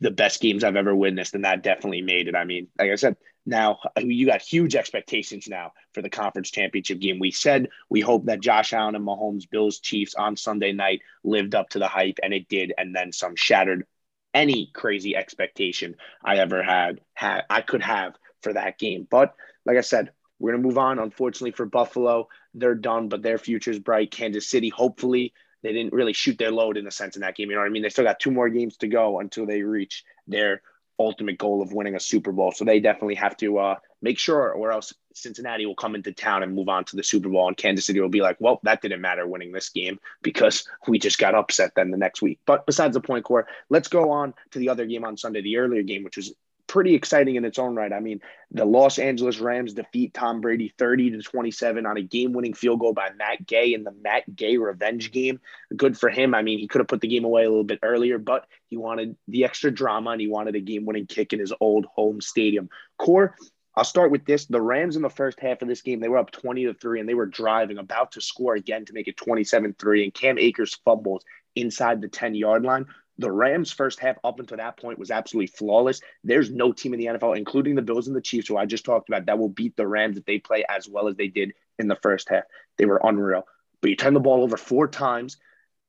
[0.01, 2.35] the best games I've ever witnessed, and that definitely made it.
[2.35, 7.01] I mean, like I said, now you got huge expectations now for the conference championship
[7.01, 7.18] game.
[7.18, 11.55] We said we hope that Josh Allen and Mahomes, Bills, Chiefs on Sunday night lived
[11.55, 13.87] up to the hype, and it did, and then some shattered
[14.33, 19.07] any crazy expectation I ever had had I could have for that game.
[19.11, 20.99] But like I said, we're gonna move on.
[20.99, 24.11] Unfortunately for Buffalo, they're done, but their future's bright.
[24.11, 27.51] Kansas City, hopefully, they didn't really shoot their load in a sense in that game.
[27.51, 27.83] You know what I mean?
[27.83, 30.62] They still got two more games to go until they reach their
[30.99, 32.53] ultimate goal of winning a Super Bowl.
[32.53, 36.42] So they definitely have to uh, make sure, or else Cincinnati will come into town
[36.42, 38.83] and move on to the Super Bowl, and Kansas City will be like, "Well, that
[38.83, 42.66] didn't matter winning this game because we just got upset then the next week." But
[42.66, 45.83] besides the point, core, let's go on to the other game on Sunday, the earlier
[45.83, 46.33] game, which was
[46.70, 47.92] pretty exciting in its own right.
[47.92, 48.20] I mean,
[48.52, 52.92] the Los Angeles Rams defeat Tom Brady 30 to 27 on a game-winning field goal
[52.92, 55.40] by Matt Gay in the Matt Gay revenge game.
[55.76, 56.33] Good for him.
[56.33, 58.76] I mean, he could have put the game away a little bit earlier, but he
[58.76, 62.70] wanted the extra drama and he wanted a game-winning kick in his old home stadium.
[62.98, 63.35] Core,
[63.74, 64.46] I'll start with this.
[64.46, 67.00] The Rams in the first half of this game, they were up 20 to 3
[67.00, 70.04] and they were driving, about to score again to make it 27 3.
[70.04, 71.24] And Cam Akers fumbles
[71.56, 72.87] inside the 10 yard line.
[73.20, 76.00] The Rams' first half up until that point was absolutely flawless.
[76.24, 78.85] There's no team in the NFL, including the Bills and the Chiefs, who I just
[78.85, 81.52] talked about, that will beat the Rams if they play as well as they did
[81.78, 82.44] in the first half.
[82.78, 83.46] They were unreal.
[83.80, 85.37] But you turn the ball over four times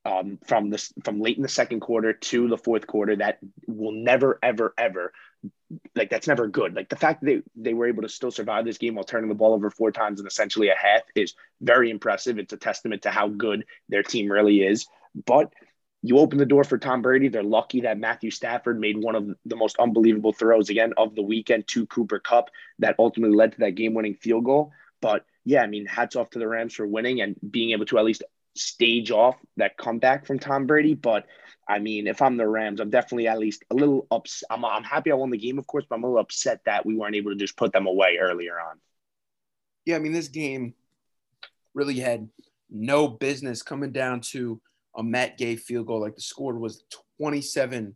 [0.05, 3.15] um, from this from late in the second quarter to the fourth quarter.
[3.15, 5.11] That will never, ever, ever
[5.95, 6.75] like that's never good.
[6.75, 9.29] Like the fact that they, they were able to still survive this game while turning
[9.29, 12.37] the ball over four times in essentially a half is very impressive.
[12.37, 14.87] It's a testament to how good their team really is.
[15.25, 15.53] But
[16.03, 17.27] you open the door for Tom Brady.
[17.27, 21.21] They're lucky that Matthew Stafford made one of the most unbelievable throws again of the
[21.21, 24.71] weekend to Cooper Kupp that ultimately led to that game winning field goal.
[24.99, 27.99] But yeah, I mean, hats off to the Rams for winning and being able to
[27.99, 28.23] at least
[28.55, 30.95] stage off that comeback from Tom Brady.
[30.95, 31.25] But
[31.67, 34.47] I mean, if I'm the Rams, I'm definitely at least a little upset.
[34.49, 36.85] I'm, I'm happy I won the game, of course, but I'm a little upset that
[36.85, 38.79] we weren't able to just put them away earlier on.
[39.85, 40.73] Yeah, I mean, this game
[41.73, 42.27] really had
[42.69, 44.59] no business coming down to
[44.95, 46.01] a Matt Gay field goal.
[46.01, 46.83] Like the score was
[47.19, 47.95] 27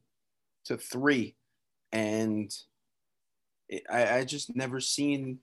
[0.66, 1.36] to three.
[1.92, 2.52] and
[3.70, 5.40] it, I, I just never seen.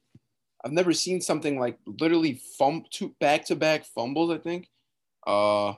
[0.64, 4.30] I've never seen something like literally fum two back to back fumbles.
[4.30, 4.68] I think,
[5.26, 5.74] uh,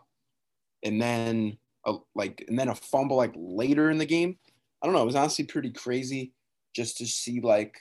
[0.83, 1.57] and then
[1.87, 4.37] a, like and then a fumble like later in the game.
[4.83, 5.03] I don't know.
[5.03, 6.35] It was honestly pretty crazy
[6.77, 7.79] just to see like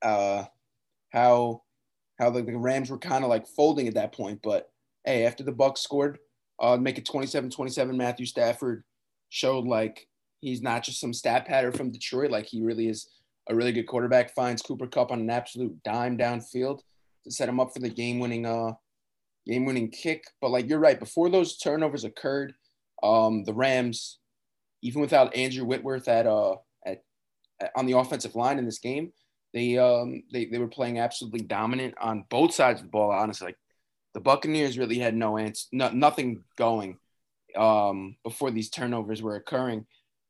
[0.00, 0.44] uh,
[1.10, 1.62] how
[2.18, 4.40] how the, the Rams were kind of like folding at that point.
[4.42, 4.70] But
[5.04, 6.18] hey, after the Bucks scored,
[6.60, 8.84] uh, make it 27-27, Matthew Stafford
[9.28, 10.06] showed like
[10.40, 12.30] he's not just some stat patter from Detroit.
[12.30, 13.08] Like he really is
[13.48, 14.34] a really good quarterback.
[14.34, 16.80] Finds Cooper Kupp on an absolute dime downfield
[17.24, 18.72] to set him up for the game-winning uh
[19.46, 20.24] game-winning kick.
[20.40, 22.54] But like you're right, before those turnovers occurred,
[23.02, 24.18] um, the Rams,
[24.82, 27.02] even without Andrew Whitworth at uh at,
[27.60, 29.12] at on the offensive line in this game,
[29.52, 33.10] they um they, they were playing absolutely dominant on both sides of the ball.
[33.10, 33.58] Honestly, like
[34.14, 36.98] the Buccaneers really had no answer, no, nothing going
[37.56, 39.86] um, before these turnovers were occurring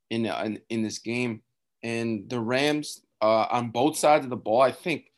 [0.09, 1.41] in, in, in this game.
[1.83, 5.11] And the Rams uh, on both sides of the ball, I think,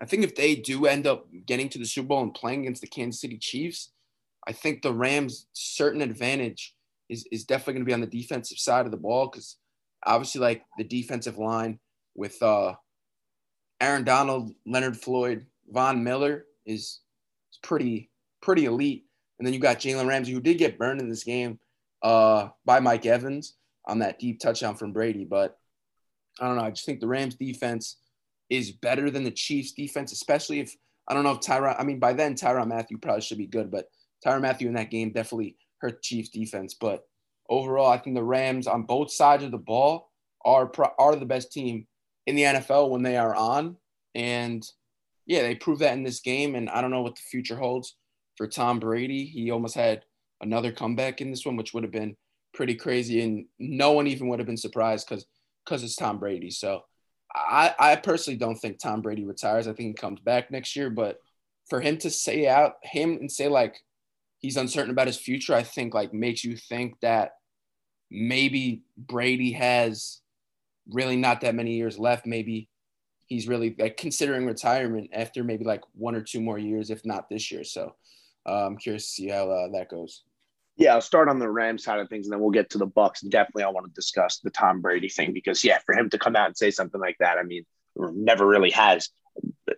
[0.00, 2.80] I think if they do end up getting to the Super Bowl and playing against
[2.80, 3.90] the Kansas City Chiefs,
[4.46, 6.74] I think the Rams' certain advantage
[7.08, 9.56] is, is definitely going to be on the defensive side of the ball because
[10.04, 11.80] obviously, like the defensive line
[12.14, 12.74] with uh,
[13.80, 17.00] Aaron Donald, Leonard Floyd, Von Miller is
[17.66, 19.04] pretty pretty elite.
[19.38, 21.58] And then you got Jalen Ramsey, who did get burned in this game
[22.02, 25.24] uh, by Mike Evans on that deep touchdown from Brady.
[25.24, 25.58] But
[26.40, 26.62] I don't know.
[26.62, 27.98] I just think the Rams defense
[28.48, 30.74] is better than the Chiefs defense, especially if
[31.08, 31.76] I don't know if Tyrann.
[31.78, 33.86] I mean, by then Tyrann Mathieu probably should be good, but
[34.24, 36.74] Tyrann Mathieu in that game definitely hurt Chiefs defense.
[36.74, 37.02] But
[37.50, 40.10] overall, I think the Rams on both sides of the ball
[40.44, 41.86] are are the best team
[42.26, 43.76] in the NFL when they are on,
[44.14, 44.66] and
[45.26, 46.54] yeah, they proved that in this game.
[46.54, 47.96] And I don't know what the future holds
[48.36, 49.24] for Tom Brady.
[49.24, 50.02] He almost had
[50.40, 52.16] another comeback in this one, which would have been
[52.54, 53.22] pretty crazy.
[53.22, 55.26] And no one even would have been surprised because
[55.64, 56.50] because it's Tom Brady.
[56.50, 56.82] So
[57.34, 59.66] I, I personally don't think Tom Brady retires.
[59.66, 60.90] I think he comes back next year.
[60.90, 61.18] But
[61.68, 63.76] for him to say out him and say like
[64.38, 67.32] he's uncertain about his future, I think like makes you think that
[68.10, 70.20] maybe Brady has
[70.88, 72.26] really not that many years left.
[72.26, 72.68] Maybe
[73.26, 77.28] he's really like considering retirement after maybe like one or two more years, if not
[77.28, 77.64] this year.
[77.64, 77.94] So
[78.48, 80.22] uh, I'm curious to see how uh, that goes.
[80.76, 82.86] Yeah, I'll start on the Rams side of things, and then we'll get to the
[82.86, 83.22] Bucks.
[83.22, 86.36] Definitely, I want to discuss the Tom Brady thing because, yeah, for him to come
[86.36, 87.64] out and say something like that, I mean,
[87.96, 89.08] never really has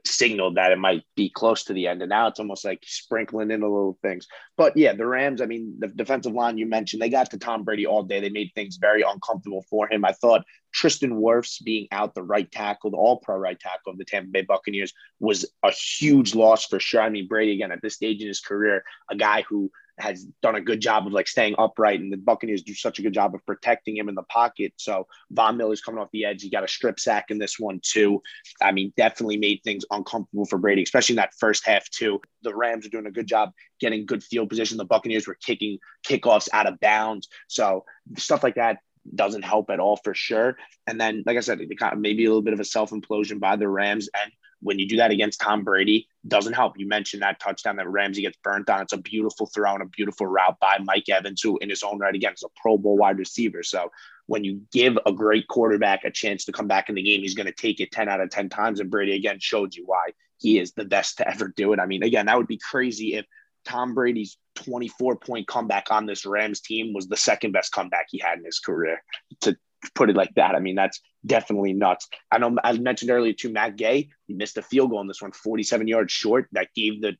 [0.05, 2.03] signaled that it might be close to the end.
[2.03, 4.27] And now it's almost like sprinkling in a little things.
[4.57, 7.65] But yeah, the Rams, I mean, the defensive line you mentioned, they got to Tom
[7.65, 8.21] Brady all day.
[8.21, 10.05] They made things very uncomfortable for him.
[10.05, 13.99] I thought Tristan Wirfs being out the right tackle, the all pro right tackle of
[13.99, 17.01] the Tampa Bay Buccaneers, was a huge loss for sure.
[17.01, 20.55] I mean, Brady, again, at this stage in his career, a guy who has done
[20.55, 23.35] a good job of like staying upright, and the Buccaneers do such a good job
[23.35, 24.73] of protecting him in the pocket.
[24.77, 26.43] So Von Miller's coming off the edge.
[26.43, 28.23] He got a strip sack in this one too.
[28.63, 32.21] I mean, definitely made things uncomfortable for Brady, especially in that first half too.
[32.43, 34.77] The Rams are doing a good job getting good field position.
[34.77, 37.29] The Buccaneers were kicking kickoffs out of bounds.
[37.47, 37.85] So
[38.17, 38.79] stuff like that
[39.15, 40.57] doesn't help at all for sure.
[40.87, 41.61] And then, like I said,
[41.97, 44.97] maybe a little bit of a self implosion by the Rams and when you do
[44.97, 46.79] that against Tom Brady, doesn't help.
[46.79, 48.83] You mentioned that touchdown that Ramsey gets burnt on.
[48.83, 51.99] It's a beautiful throw and a beautiful route by Mike Evans, who in his own
[51.99, 53.63] right, again, is a Pro Bowl wide receiver.
[53.63, 53.91] So
[54.27, 57.35] when you give a great quarterback a chance to come back in the game, he's
[57.35, 58.81] going to take it 10 out of 10 times.
[58.81, 61.81] And Brady, again, showed you why he is the best to ever do it.
[61.81, 63.27] I mean, again, that would be crazy if
[63.65, 68.19] Tom Brady's 24 point comeback on this Rams team was the second best comeback he
[68.19, 69.03] had in his career.
[69.43, 69.57] To
[69.95, 70.55] put it like that.
[70.55, 72.09] I mean, that's definitely nuts.
[72.31, 75.23] I know I mentioned earlier to Matt Gay, he missed a field goal in this
[75.23, 76.49] one, 47 yards short.
[76.53, 77.17] That gave the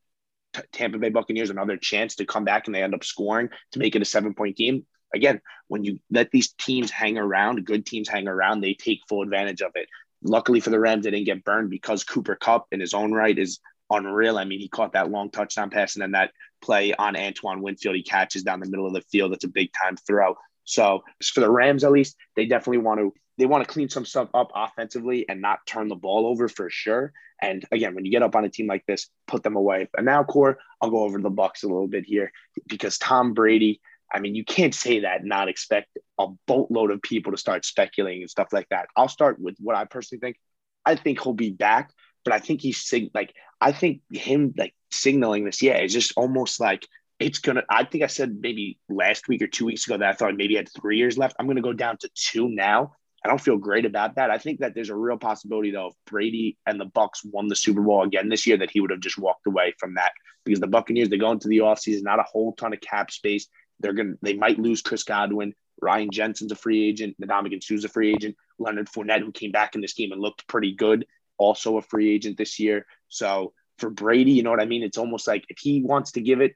[0.55, 3.79] T- Tampa Bay Buccaneers another chance to come back and they end up scoring to
[3.79, 4.87] make it a seven point game.
[5.15, 9.23] Again, when you let these teams hang around, good teams hang around, they take full
[9.23, 9.89] advantage of it.
[10.23, 13.39] Luckily for the Rams, they didn't get burned because Cooper Kupp in his own right
[13.39, 14.37] is unreal.
[14.37, 17.97] I mean, he caught that long touchdown pass and then that play on Antoine Winfield,
[17.97, 19.33] he catches down the middle of the field.
[19.33, 20.37] That's a big time throw.
[20.69, 24.05] So for the Rams, at least, they definitely want to they want to clean some
[24.05, 27.13] stuff up offensively and not turn the ball over for sure.
[27.41, 29.89] And again, when you get up on a team like this, put them away.
[29.97, 32.33] And now, Core, I'll go over the Bucks a little bit here
[32.67, 33.81] because Tom Brady.
[34.13, 38.23] I mean, you can't say that not expect a boatload of people to start speculating
[38.23, 38.89] and stuff like that.
[38.97, 40.37] I'll start with what I personally think.
[40.85, 41.93] I think he'll be back,
[42.25, 46.59] but I think he's like I think him like signaling this, yeah, it's just almost
[46.59, 46.87] like
[47.19, 47.65] it's gonna.
[47.69, 50.57] I think I said maybe last week or two weeks ago that I thought maybe
[50.57, 51.37] I had three years left.
[51.39, 52.93] I'm gonna go down to two now.
[53.25, 54.31] I don't feel great about that.
[54.31, 57.57] I think that there's a real possibility though if Brady and the Bucks won the
[57.57, 60.13] Super Bowl again this year that he would have just walked away from that
[60.45, 63.49] because the Buccaneers they go into the offseason not a whole ton of cap space.
[63.81, 65.55] They're gonna they might lose Chris Godwin.
[65.81, 67.17] Ryan Jensen's a free agent.
[67.21, 68.37] Ndamukong Suh's a free agent.
[68.59, 72.13] Leonard Fournette, who came back in this game and looked pretty good, also a free
[72.13, 72.87] agent this year.
[73.09, 74.83] So for Brady, you know what I mean?
[74.83, 76.55] It's almost like if he wants to give it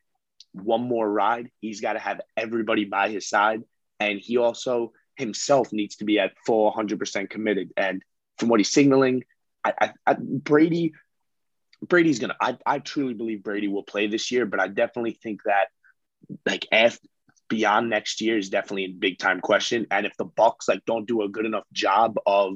[0.53, 3.63] one more ride, he's got to have everybody by his side.
[4.01, 7.71] And he also himself needs to be at full 100% committed.
[7.77, 8.03] And
[8.39, 9.25] from what he's signaling,
[9.65, 10.93] I, I, I, Brady,
[11.87, 12.37] Brady's gonna.
[12.41, 15.67] I, I truly believe Brady will play this year, but I definitely think that
[16.47, 17.07] like after
[17.49, 19.87] beyond next year is definitely a big time question.
[19.91, 22.55] And if the Bucks like don't do a good enough job of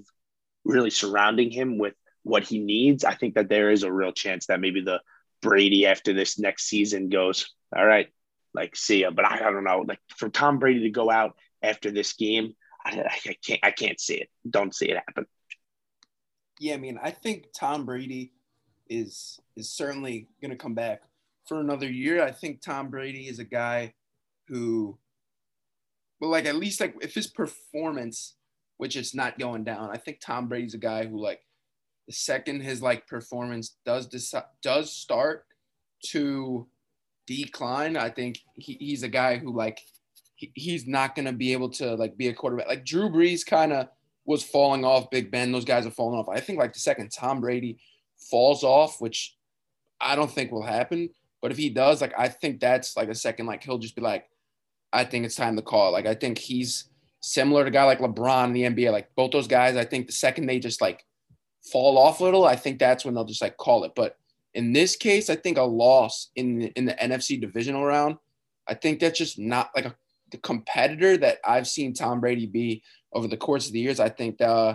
[0.64, 4.46] really surrounding him with what he needs, I think that there is a real chance
[4.46, 5.00] that maybe the
[5.42, 8.08] Brady after this next season goes, all right,
[8.54, 9.10] like see ya.
[9.10, 12.54] But I, I don't know, like for Tom Brady to go out after this game,
[12.84, 14.28] I, I can't I can't see it.
[14.48, 15.26] Don't see it happen.
[16.58, 18.32] Yeah, I mean, I think Tom Brady
[18.88, 21.02] is is certainly going to come back
[21.46, 22.22] for another year.
[22.22, 23.94] I think Tom Brady is a guy
[24.48, 24.98] who,
[26.20, 28.34] well, like at least like if his performance,
[28.78, 31.40] which is not going down, I think Tom Brady's a guy who like
[32.06, 35.44] the second his like performance does decide, does start
[36.06, 36.66] to
[37.26, 39.80] decline, I think he, he's a guy who like
[40.34, 42.68] he, he's not to be able to like be a quarterback.
[42.68, 43.88] Like Drew Brees kind of
[44.24, 45.10] was falling off.
[45.10, 46.28] Big Ben, those guys are falling off.
[46.28, 47.78] I think like the second Tom Brady
[48.30, 49.36] falls off, which
[50.00, 51.10] I don't think will happen.
[51.42, 54.02] But if he does, like I think that's like a second, like he'll just be
[54.02, 54.28] like,
[54.92, 55.92] I think it's time to call.
[55.92, 58.92] Like I think he's similar to a guy like LeBron in the NBA.
[58.92, 61.04] Like both those guys, I think the second they just like
[61.72, 63.92] fall off a little, I think that's when they'll just like call it.
[63.94, 64.16] But
[64.56, 68.16] in this case, I think a loss in the, in the NFC divisional round,
[68.66, 69.94] I think that's just not like a
[70.32, 74.00] the competitor that I've seen Tom Brady be over the course of the years.
[74.00, 74.74] I think uh,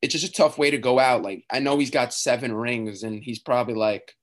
[0.00, 1.22] it's just a tough way to go out.
[1.22, 4.14] Like I know he's got seven rings, and he's probably like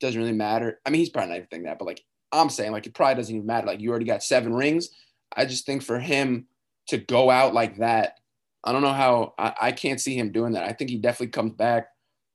[0.00, 0.80] doesn't really matter.
[0.84, 3.14] I mean, he's probably not even thinking that, but like I'm saying, like it probably
[3.14, 3.68] doesn't even matter.
[3.68, 4.90] Like you already got seven rings.
[5.34, 6.46] I just think for him
[6.88, 8.18] to go out like that,
[8.64, 10.64] I don't know how I, I can't see him doing that.
[10.64, 11.90] I think he definitely comes back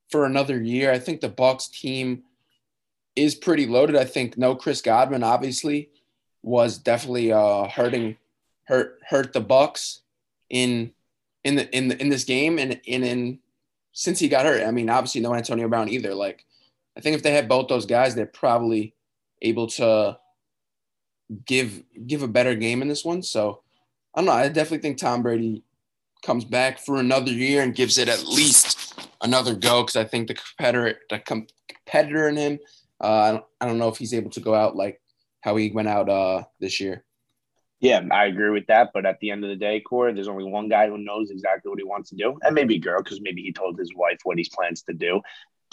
[0.09, 0.91] for another year.
[0.91, 2.23] I think the Bucks team
[3.15, 3.95] is pretty loaded.
[3.95, 5.89] I think no Chris Godwin obviously
[6.43, 8.17] was definitely uh, hurting
[8.65, 10.01] hurt hurt the Bucks
[10.49, 10.91] in
[11.43, 13.39] in the in the, in this game and in in
[13.93, 14.63] since he got hurt.
[14.63, 16.13] I mean, obviously no Antonio Brown either.
[16.13, 16.45] Like
[16.97, 18.93] I think if they had both those guys, they're probably
[19.41, 20.17] able to
[21.45, 23.21] give give a better game in this one.
[23.23, 23.61] So
[24.13, 24.33] I don't know.
[24.33, 25.63] I definitely think Tom Brady
[26.23, 28.84] comes back for another year and gives it at least
[29.25, 32.59] another go because I think the competitor the competitor in him.
[33.03, 35.01] Uh, I, don't, I don't know if he's able to go out like
[35.41, 37.03] how he went out uh, this year.
[37.81, 38.91] Yeah, I agree with that.
[38.93, 41.69] But at the end of the day, Corey, there's only one guy who knows exactly
[41.69, 44.37] what he wants to do, and maybe girl, because maybe he told his wife what
[44.37, 45.21] he plans to do.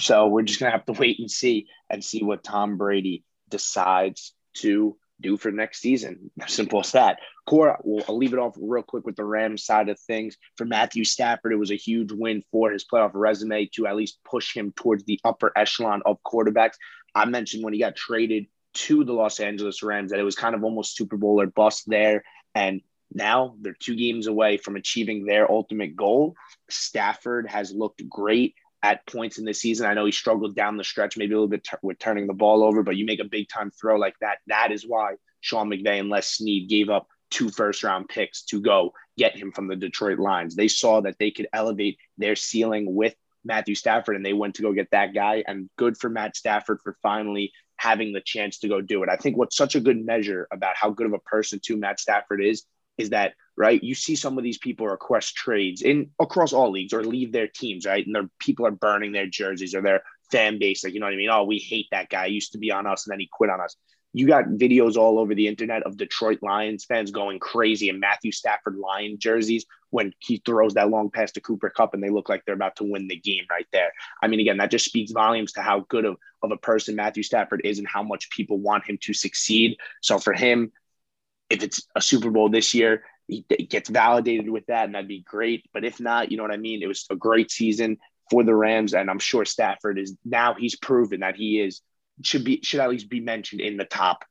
[0.00, 4.34] So we're just gonna have to wait and see and see what Tom Brady decides
[4.54, 6.30] to do for next season.
[6.46, 7.18] Simple as that.
[7.46, 10.36] Cora, well, I'll leave it off real quick with the Rams side of things.
[10.56, 14.18] For Matthew Stafford, it was a huge win for his playoff resume to at least
[14.24, 16.74] push him towards the upper echelon of quarterbacks.
[17.14, 20.54] I mentioned when he got traded to the Los Angeles Rams that it was kind
[20.54, 22.24] of almost Super Bowl or bust there.
[22.54, 22.80] And
[23.12, 26.34] now they're two games away from achieving their ultimate goal.
[26.70, 29.86] Stafford has looked great at points in the season.
[29.86, 32.34] I know he struggled down the stretch, maybe a little bit t- with turning the
[32.34, 34.38] ball over, but you make a big time throw like that.
[34.48, 38.60] That is why Sean McVay and Les Snead gave up two first round picks to
[38.60, 40.56] go get him from the Detroit Lions.
[40.56, 43.14] They saw that they could elevate their ceiling with
[43.44, 45.44] Matthew Stafford and they went to go get that guy.
[45.46, 49.08] And good for Matt Stafford for finally having the chance to go do it.
[49.08, 52.00] I think what's such a good measure about how good of a person to Matt
[52.00, 52.64] Stafford is
[52.98, 53.82] is that right?
[53.82, 57.48] You see some of these people request trades in across all leagues or leave their
[57.48, 58.04] teams right?
[58.04, 61.14] And their people are burning their jerseys or their fan base like you know what
[61.14, 61.30] I mean?
[61.30, 62.28] Oh we hate that guy.
[62.28, 63.76] He used to be on us and then he quit on us.
[64.14, 68.32] You got videos all over the internet of Detroit Lions fans going crazy in Matthew
[68.32, 72.28] Stafford Lion jerseys when he throws that long pass to Cooper Kupp and they look
[72.28, 73.92] like they're about to win the game right there.
[74.22, 77.22] I mean, again, that just speaks volumes to how good of, of a person Matthew
[77.22, 79.76] Stafford is and how much people want him to succeed.
[80.00, 80.72] So for him,
[81.50, 85.22] if it's a Super Bowl this year, he gets validated with that, and that'd be
[85.22, 85.64] great.
[85.72, 86.82] But if not, you know what I mean?
[86.82, 87.98] It was a great season
[88.30, 91.80] for the Rams, and I'm sure Stafford is now he's proven that he is
[92.22, 94.24] should be should at least be mentioned in the top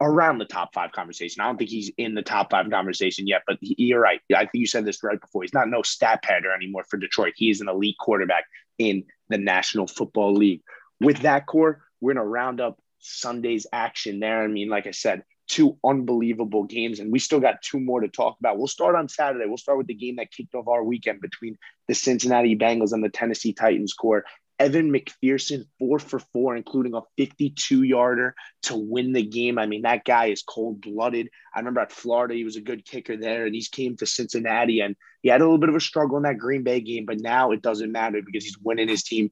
[0.00, 1.40] around the top five conversation.
[1.40, 4.20] I don't think he's in the top five conversation yet, but he, you're right.
[4.34, 5.42] I think you said this right before.
[5.42, 7.34] He's not no stat patter anymore for Detroit.
[7.36, 8.44] He is an elite quarterback
[8.78, 10.62] in the National Football League.
[11.00, 14.42] With that core, we're gonna round up Sunday's action there.
[14.42, 18.08] I mean, like I said, two unbelievable games, and we still got two more to
[18.08, 18.58] talk about.
[18.58, 19.46] We'll start on Saturday.
[19.46, 23.02] We'll start with the game that kicked off our weekend between the Cincinnati Bengals and
[23.02, 24.24] the Tennessee Titans core.
[24.58, 29.56] Evan McPherson, four for four, including a 52 yarder to win the game.
[29.56, 31.28] I mean, that guy is cold blooded.
[31.54, 34.80] I remember at Florida, he was a good kicker there, and he's came to Cincinnati
[34.80, 37.20] and he had a little bit of a struggle in that Green Bay game, but
[37.20, 39.30] now it doesn't matter because he's winning his team.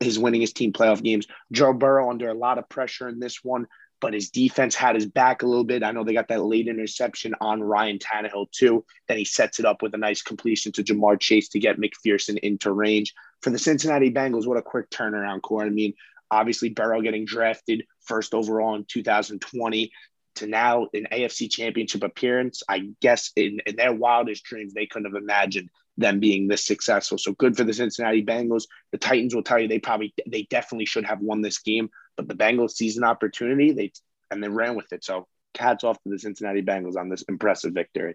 [0.00, 1.26] He's winning his team playoff games.
[1.50, 3.66] Joe Burrow under a lot of pressure in this one,
[4.00, 5.82] but his defense had his back a little bit.
[5.82, 8.84] I know they got that late interception on Ryan Tannehill too.
[9.08, 12.38] Then he sets it up with a nice completion to Ja'Marr Chase to get McPherson
[12.38, 15.64] into range for the Cincinnati Bengals, what a quick turnaround core.
[15.64, 15.94] I mean,
[16.30, 19.92] obviously Burrow getting drafted first overall in 2020
[20.36, 22.62] to now an AFC championship appearance.
[22.68, 27.18] I guess in, in their wildest dreams, they couldn't have imagined them being this successful.
[27.18, 28.66] So good for the Cincinnati Bengals.
[28.92, 32.28] The Titans will tell you they probably they definitely should have won this game, but
[32.28, 33.92] the Bengals seized an opportunity, they
[34.30, 35.04] and they ran with it.
[35.04, 38.14] So hats off to the Cincinnati Bengals on this impressive victory.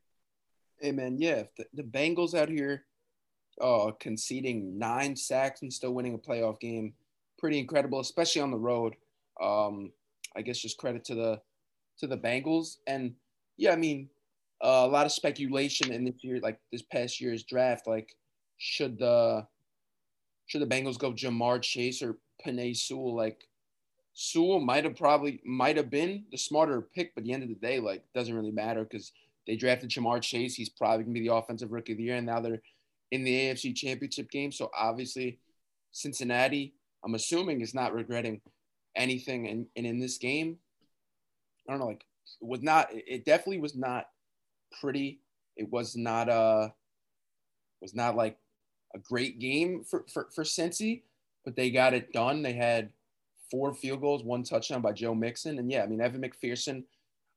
[0.79, 2.85] Hey man, yeah, the, the Bengals out here
[3.61, 6.93] uh, conceding nine sacks and still winning a playoff game.
[7.39, 8.93] Pretty incredible, especially on the road.
[9.41, 9.91] Um,
[10.35, 11.41] I guess just credit to the
[11.99, 12.77] to the Bengals.
[12.87, 13.15] And
[13.57, 14.09] yeah, I mean,
[14.61, 18.15] uh, a lot of speculation in this year, like this past year's draft, like
[18.57, 19.47] should the
[20.47, 23.15] should the Bengals go Ja'Marr Chase or Penei Sewell?
[23.15, 23.47] Like
[24.13, 27.49] Sewell might have probably might have been the smarter pick, but at the end of
[27.49, 29.11] the day, like doesn't really matter because
[29.47, 30.55] they drafted Ja'Marr Chase.
[30.55, 32.61] He's probably gonna be the offensive rookie of the year, and now they're
[33.11, 34.51] in the AFC Championship game.
[34.51, 35.39] So obviously,
[35.91, 38.41] Cincinnati, I'm assuming, is not regretting
[38.95, 39.47] anything.
[39.47, 40.57] And, and in this game,
[41.67, 42.05] I don't know, like
[42.41, 42.89] it was not.
[42.91, 44.05] It definitely was not
[44.79, 45.21] pretty.
[45.57, 46.69] It was not uh
[47.81, 48.37] was not like
[48.95, 51.03] a great game for for for Cincy,
[51.45, 52.41] but they got it done.
[52.41, 52.89] They had
[53.53, 56.85] four field goals, one touchdown by Joe Mixon, and yeah, I mean Evan McPherson.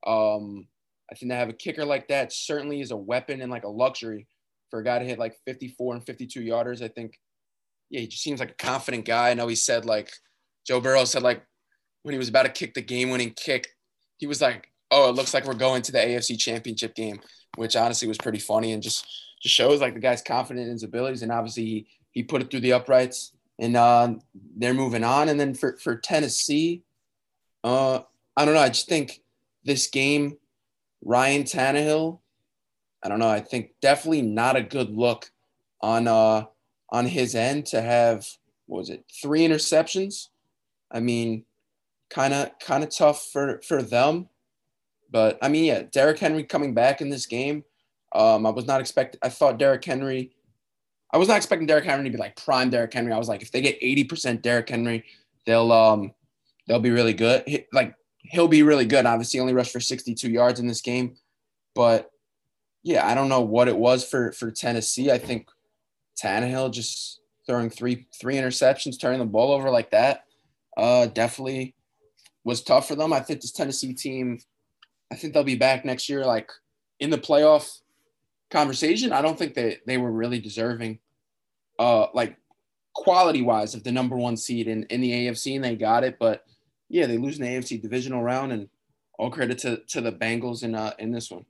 [0.06, 0.66] Um,
[1.12, 3.68] I think to have a kicker like that certainly is a weapon and like a
[3.68, 4.26] luxury
[4.70, 6.82] for a guy to hit like 54 and 52 yarders.
[6.82, 7.20] I think,
[7.90, 9.28] yeah, he just seems like a confident guy.
[9.28, 10.10] I know he said like
[10.66, 11.44] Joe Burrow said like
[12.02, 13.68] when he was about to kick the game-winning kick,
[14.16, 17.20] he was like, "Oh, it looks like we're going to the AFC Championship game,"
[17.56, 19.06] which honestly was pretty funny and just
[19.42, 21.20] just shows like the guy's confident in his abilities.
[21.20, 24.14] And obviously, he he put it through the uprights, and uh,
[24.56, 25.28] they're moving on.
[25.28, 26.82] And then for for Tennessee,
[27.64, 28.00] uh,
[28.36, 28.60] I don't know.
[28.60, 29.22] I just think
[29.64, 30.36] this game,
[31.02, 32.20] Ryan Tannehill
[33.06, 33.28] I don't know.
[33.28, 35.30] I think definitely not a good look
[35.80, 36.46] on uh
[36.90, 38.26] on his end to have
[38.66, 40.28] what was it three interceptions.
[40.90, 41.44] I mean,
[42.10, 44.28] kind of kind of tough for for them.
[45.08, 47.62] But I mean, yeah, Derrick Henry coming back in this game.
[48.12, 49.20] Um, I was not expecting.
[49.22, 50.32] I thought Derrick Henry.
[51.12, 53.12] I was not expecting Derrick Henry to be like prime Derrick Henry.
[53.12, 55.04] I was like, if they get eighty percent Derrick Henry,
[55.44, 56.12] they'll um
[56.66, 57.44] they'll be really good.
[57.46, 59.06] He, like he'll be really good.
[59.06, 61.16] Obviously, only rushed for sixty two yards in this game,
[61.74, 62.10] but
[62.82, 65.10] yeah, I don't know what it was for for Tennessee.
[65.10, 65.48] I think
[66.20, 70.24] Tannehill just throwing three three interceptions, turning the ball over like that,
[70.76, 71.74] uh, definitely
[72.44, 73.12] was tough for them.
[73.12, 74.38] I think this Tennessee team,
[75.10, 76.50] I think they'll be back next year, like
[77.00, 77.80] in the playoff
[78.50, 79.12] conversation.
[79.12, 80.98] I don't think that they were really deserving,
[81.78, 82.36] uh, like
[82.94, 86.18] quality wise, of the number one seed in in the AFC, and they got it.
[86.18, 86.44] But
[86.88, 88.68] yeah, they lose in the AFC divisional round, and
[89.18, 91.44] all credit to to the Bengals in uh in this one.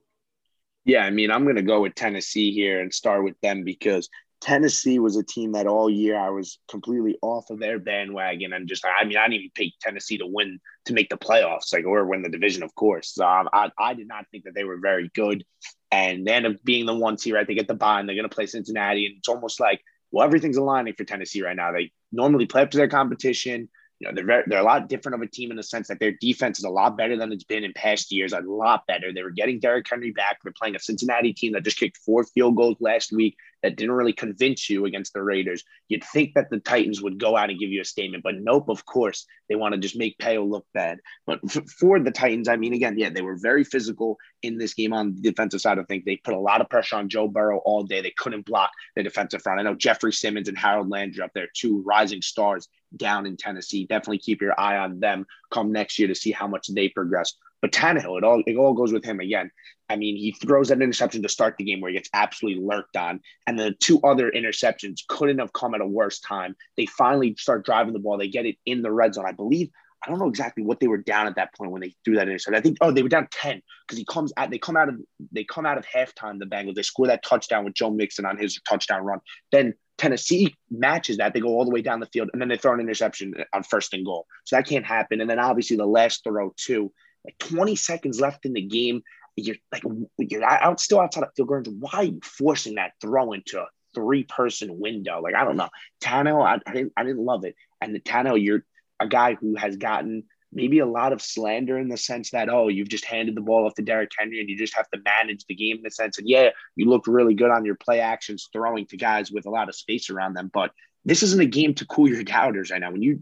[0.84, 4.08] Yeah, I mean, I'm going to go with Tennessee here and start with them because
[4.40, 8.68] Tennessee was a team that all year I was completely off of their bandwagon and
[8.68, 11.86] just I mean I didn't even pick Tennessee to win to make the playoffs like
[11.86, 14.78] or win the division of course um, I I did not think that they were
[14.78, 15.44] very good
[15.90, 18.28] and they end up being the one here I think at the bottom they're going
[18.28, 19.80] to play Cincinnati and it's almost like
[20.10, 23.68] well everything's aligning for Tennessee right now they normally play up to their competition
[23.98, 25.98] you know, they're very, they're a lot different of a team in the sense that
[25.98, 29.12] their defense is a lot better than it's been in past years, a lot better.
[29.12, 30.38] They were getting Derrick Henry back.
[30.42, 33.94] They're playing a Cincinnati team that just kicked four field goals last week that didn't
[33.94, 35.64] really convince you against the Raiders.
[35.88, 38.68] You'd think that the Titans would go out and give you a statement, but nope,
[38.68, 40.98] of course, they want to just make Payo look bad.
[41.26, 41.40] But
[41.78, 45.14] for the Titans, I mean, again, yeah, they were very physical in this game on
[45.14, 46.04] the defensive side of things.
[46.04, 48.00] They put a lot of pressure on Joe Burrow all day.
[48.00, 49.60] They couldn't block the defensive front.
[49.60, 53.86] I know Jeffrey Simmons and Harold Landry up there, two rising stars down in Tennessee.
[53.86, 57.34] Definitely keep your eye on them come next year to see how much they progress.
[57.62, 59.50] But Tannehill, it all it all goes with him again.
[59.88, 62.96] I mean, he throws that interception to start the game where he gets absolutely lurked
[62.96, 66.56] on, and the two other interceptions couldn't have come at a worse time.
[66.76, 68.18] They finally start driving the ball.
[68.18, 69.26] They get it in the red zone.
[69.26, 69.70] I believe
[70.04, 72.28] I don't know exactly what they were down at that point when they threw that
[72.28, 72.54] interception.
[72.54, 74.96] I think oh they were down ten because he comes at they come out of
[75.32, 78.36] they come out of halftime the Bengals they score that touchdown with Joe Mixon on
[78.36, 79.20] his touchdown run.
[79.50, 81.32] Then Tennessee matches that.
[81.34, 83.62] They go all the way down the field and then they throw an interception on
[83.62, 84.26] first and goal.
[84.44, 85.20] So that can't happen.
[85.20, 86.92] And then obviously the last throw, too,
[87.26, 89.02] like 20 seconds left in the game.
[89.36, 89.82] You're like,
[90.18, 91.62] you're out still outside of field goal.
[91.78, 93.66] Why are you forcing that throw into a
[93.96, 95.20] three person window.
[95.20, 95.70] Like I don't know,
[96.00, 97.56] Tannehill, I, I didn't I didn't love it.
[97.80, 98.64] And the Tannehill, you're
[99.00, 102.68] a guy who has gotten maybe a lot of slander in the sense that oh
[102.68, 105.44] you've just handed the ball off to Derrick Henry and you just have to manage
[105.46, 108.48] the game in the sense and yeah you looked really good on your play actions
[108.52, 110.70] throwing to guys with a lot of space around them but
[111.04, 113.20] this isn't a game to cool your doubters right now when you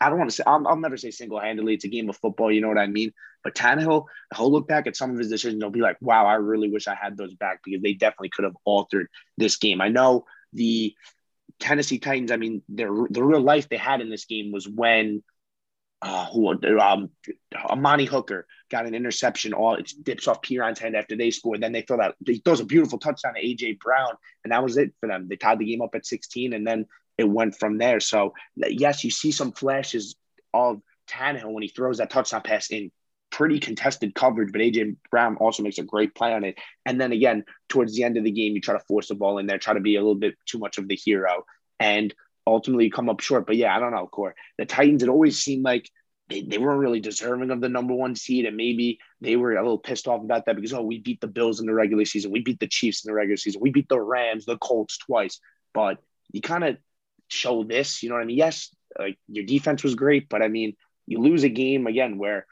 [0.00, 2.16] I don't want to say I'll, I'll never say single handedly it's a game of
[2.18, 3.12] football you know what I mean
[3.42, 6.34] but Tannehill he'll look back at some of his decisions he'll be like wow I
[6.34, 9.88] really wish I had those back because they definitely could have altered this game I
[9.88, 10.94] know the
[11.58, 15.22] Tennessee Titans I mean the real life they had in this game was when
[16.02, 17.10] uh, who um,
[17.54, 19.52] Amani Hooker got an interception.
[19.52, 21.60] All it dips off Perine's hand after they scored.
[21.60, 24.78] Then they throw that he throws a beautiful touchdown to AJ Brown, and that was
[24.78, 25.28] it for them.
[25.28, 26.86] They tied the game up at 16, and then
[27.18, 28.00] it went from there.
[28.00, 30.16] So yes, you see some flashes
[30.54, 32.90] of Tannehill when he throws that touchdown pass in
[33.30, 36.58] pretty contested coverage, but AJ Brown also makes a great play on it.
[36.84, 39.38] And then again, towards the end of the game, you try to force the ball
[39.38, 41.44] in there, try to be a little bit too much of the hero.
[41.78, 42.14] And
[42.46, 43.46] ultimately come up short.
[43.46, 44.34] But yeah, I don't know, Core.
[44.58, 45.88] The Titans, it always seemed like
[46.28, 48.44] they, they weren't really deserving of the number one seed.
[48.44, 51.26] And maybe they were a little pissed off about that because, oh, we beat the
[51.26, 52.30] Bills in the regular season.
[52.30, 53.60] We beat the Chiefs in the regular season.
[53.60, 55.40] We beat the Rams, the Colts twice.
[55.72, 55.98] But
[56.32, 56.76] you kind of
[57.28, 58.36] show this, you know what I mean?
[58.36, 60.76] Yes, like your defense was great, but I mean,
[61.06, 62.46] you lose a game again where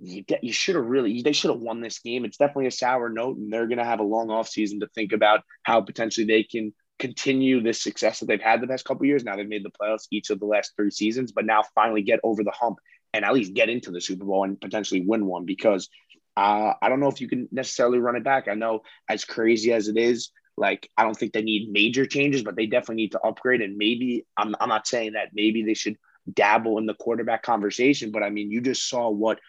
[0.00, 2.24] you you should have really they should have won this game.
[2.24, 5.12] It's definitely a sour note, and they're gonna have a long off season to think
[5.12, 9.24] about how potentially they can continue this success that they've had the past couple years.
[9.24, 12.20] Now they've made the playoffs each of the last three seasons, but now finally get
[12.22, 12.78] over the hump
[13.12, 15.88] and at least get into the Super Bowl and potentially win one because
[16.36, 18.48] uh, I don't know if you can necessarily run it back.
[18.48, 22.42] I know as crazy as it is, like I don't think they need major changes,
[22.42, 23.60] but they definitely need to upgrade.
[23.60, 25.96] And maybe I'm I'm not saying that maybe they should
[26.32, 29.40] dabble in the quarterback conversation, but I mean you just saw what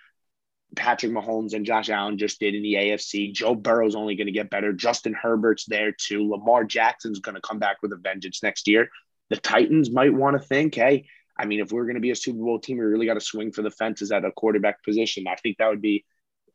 [0.76, 3.34] Patrick Mahomes and Josh Allen just did in the AFC.
[3.34, 4.74] Joe Burrow's only going to get better.
[4.74, 6.30] Justin Herbert's there too.
[6.30, 8.90] Lamar Jackson's going to come back with a vengeance next year.
[9.30, 11.08] The Titans might want to think, hey,
[11.38, 13.22] I mean, if we're going to be a Super Bowl team, we really got to
[13.22, 15.28] swing for the fences at a quarterback position.
[15.28, 16.06] I think that would be,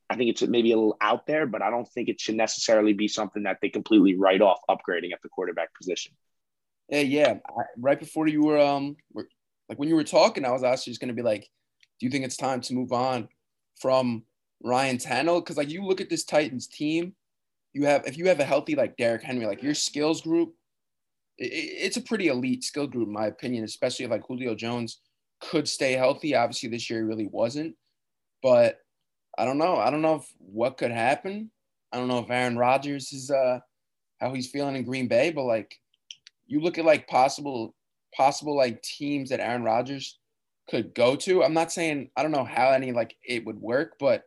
[0.09, 2.93] I think it's maybe a little out there, but I don't think it should necessarily
[2.93, 6.13] be something that they completely write off upgrading at the quarterback position.
[6.89, 7.35] Yeah, yeah.
[7.49, 9.29] I, right before you were, um, were,
[9.69, 11.49] like when you were talking, I was actually just going to be like,
[12.01, 13.29] do you think it's time to move on
[13.81, 14.25] from
[14.63, 15.45] Ryan Tannehill?
[15.45, 17.15] Because like you look at this Titans team,
[17.73, 20.55] you have if you have a healthy like Derrick Henry, like your skills group
[21.41, 25.01] it's a pretty elite skill group, in my opinion, especially if like Julio Jones
[25.41, 26.35] could stay healthy.
[26.35, 27.75] Obviously, this year he really wasn't.
[28.43, 28.79] But
[29.39, 29.77] I don't know.
[29.77, 31.51] I don't know if what could happen.
[31.93, 33.61] I don't know if Aaron Rodgers is uh
[34.21, 35.75] how he's feeling in Green Bay, but like
[36.47, 37.75] you look at like possible
[38.15, 40.19] possible like teams that Aaron Rodgers
[40.71, 41.43] could go to.
[41.43, 44.23] I'm not saying I don't know how any like it would work, but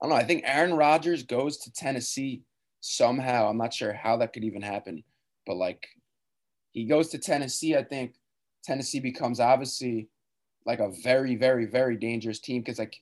[0.00, 0.20] I don't know.
[0.20, 2.42] I think Aaron Rodgers goes to Tennessee
[2.80, 3.48] somehow.
[3.48, 5.02] I'm not sure how that could even happen,
[5.46, 5.86] but like
[6.72, 8.14] he goes to Tennessee, I think
[8.62, 10.08] Tennessee becomes obviously
[10.66, 12.96] like a very, very, very dangerous team because like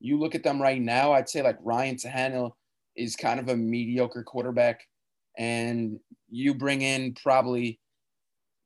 [0.00, 2.52] you look at them right now, I'd say like Ryan Tannehill
[2.96, 4.80] is kind of a mediocre quarterback,
[5.38, 7.78] and you bring in probably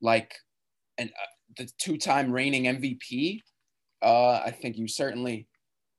[0.01, 0.35] like
[0.97, 1.26] an uh,
[1.59, 3.41] the two-time reigning MVP.
[4.05, 5.49] Uh, I think you certainly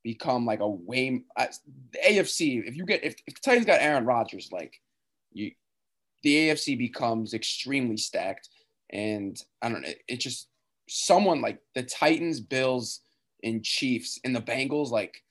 [0.03, 1.47] become like a way uh,
[1.91, 2.66] the AFC.
[2.66, 4.80] If you get if, if the Titans got Aaron Rodgers, like
[5.34, 5.51] you,
[6.22, 8.49] the AFC becomes extremely stacked.
[8.91, 10.47] And I don't know, it just
[10.88, 13.01] someone like the Titans, Bills,
[13.43, 15.24] and Chiefs and the Bengals, like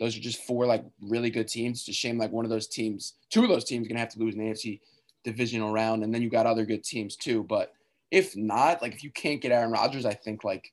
[0.00, 1.80] those are just four like really good teams.
[1.80, 4.18] It's a shame like one of those teams, two of those teams gonna have to
[4.18, 4.80] lose an AFC
[5.24, 7.44] divisional round, and then you got other good teams too.
[7.44, 7.72] But
[8.10, 10.72] if not, like if you can't get Aaron Rodgers, I think like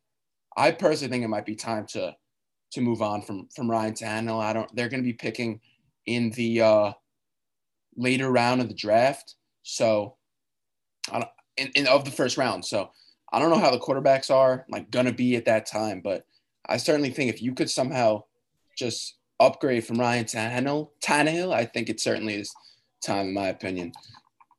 [0.56, 2.16] I personally think it might be time to
[2.72, 4.41] to move on from from Ryan Tannehill.
[4.41, 5.60] I don't they're gonna be picking
[6.06, 6.93] in the uh
[7.95, 9.36] later round of the draft.
[9.64, 10.16] So
[11.12, 12.66] I don't in, in of the first round.
[12.66, 12.91] So
[13.32, 16.26] I don't know how the quarterbacks are like gonna be at that time, but
[16.68, 18.24] I certainly think if you could somehow
[18.78, 22.54] just upgrade from Ryan Tannehill, Tannehill, I think it certainly is
[23.04, 23.91] time, in my opinion.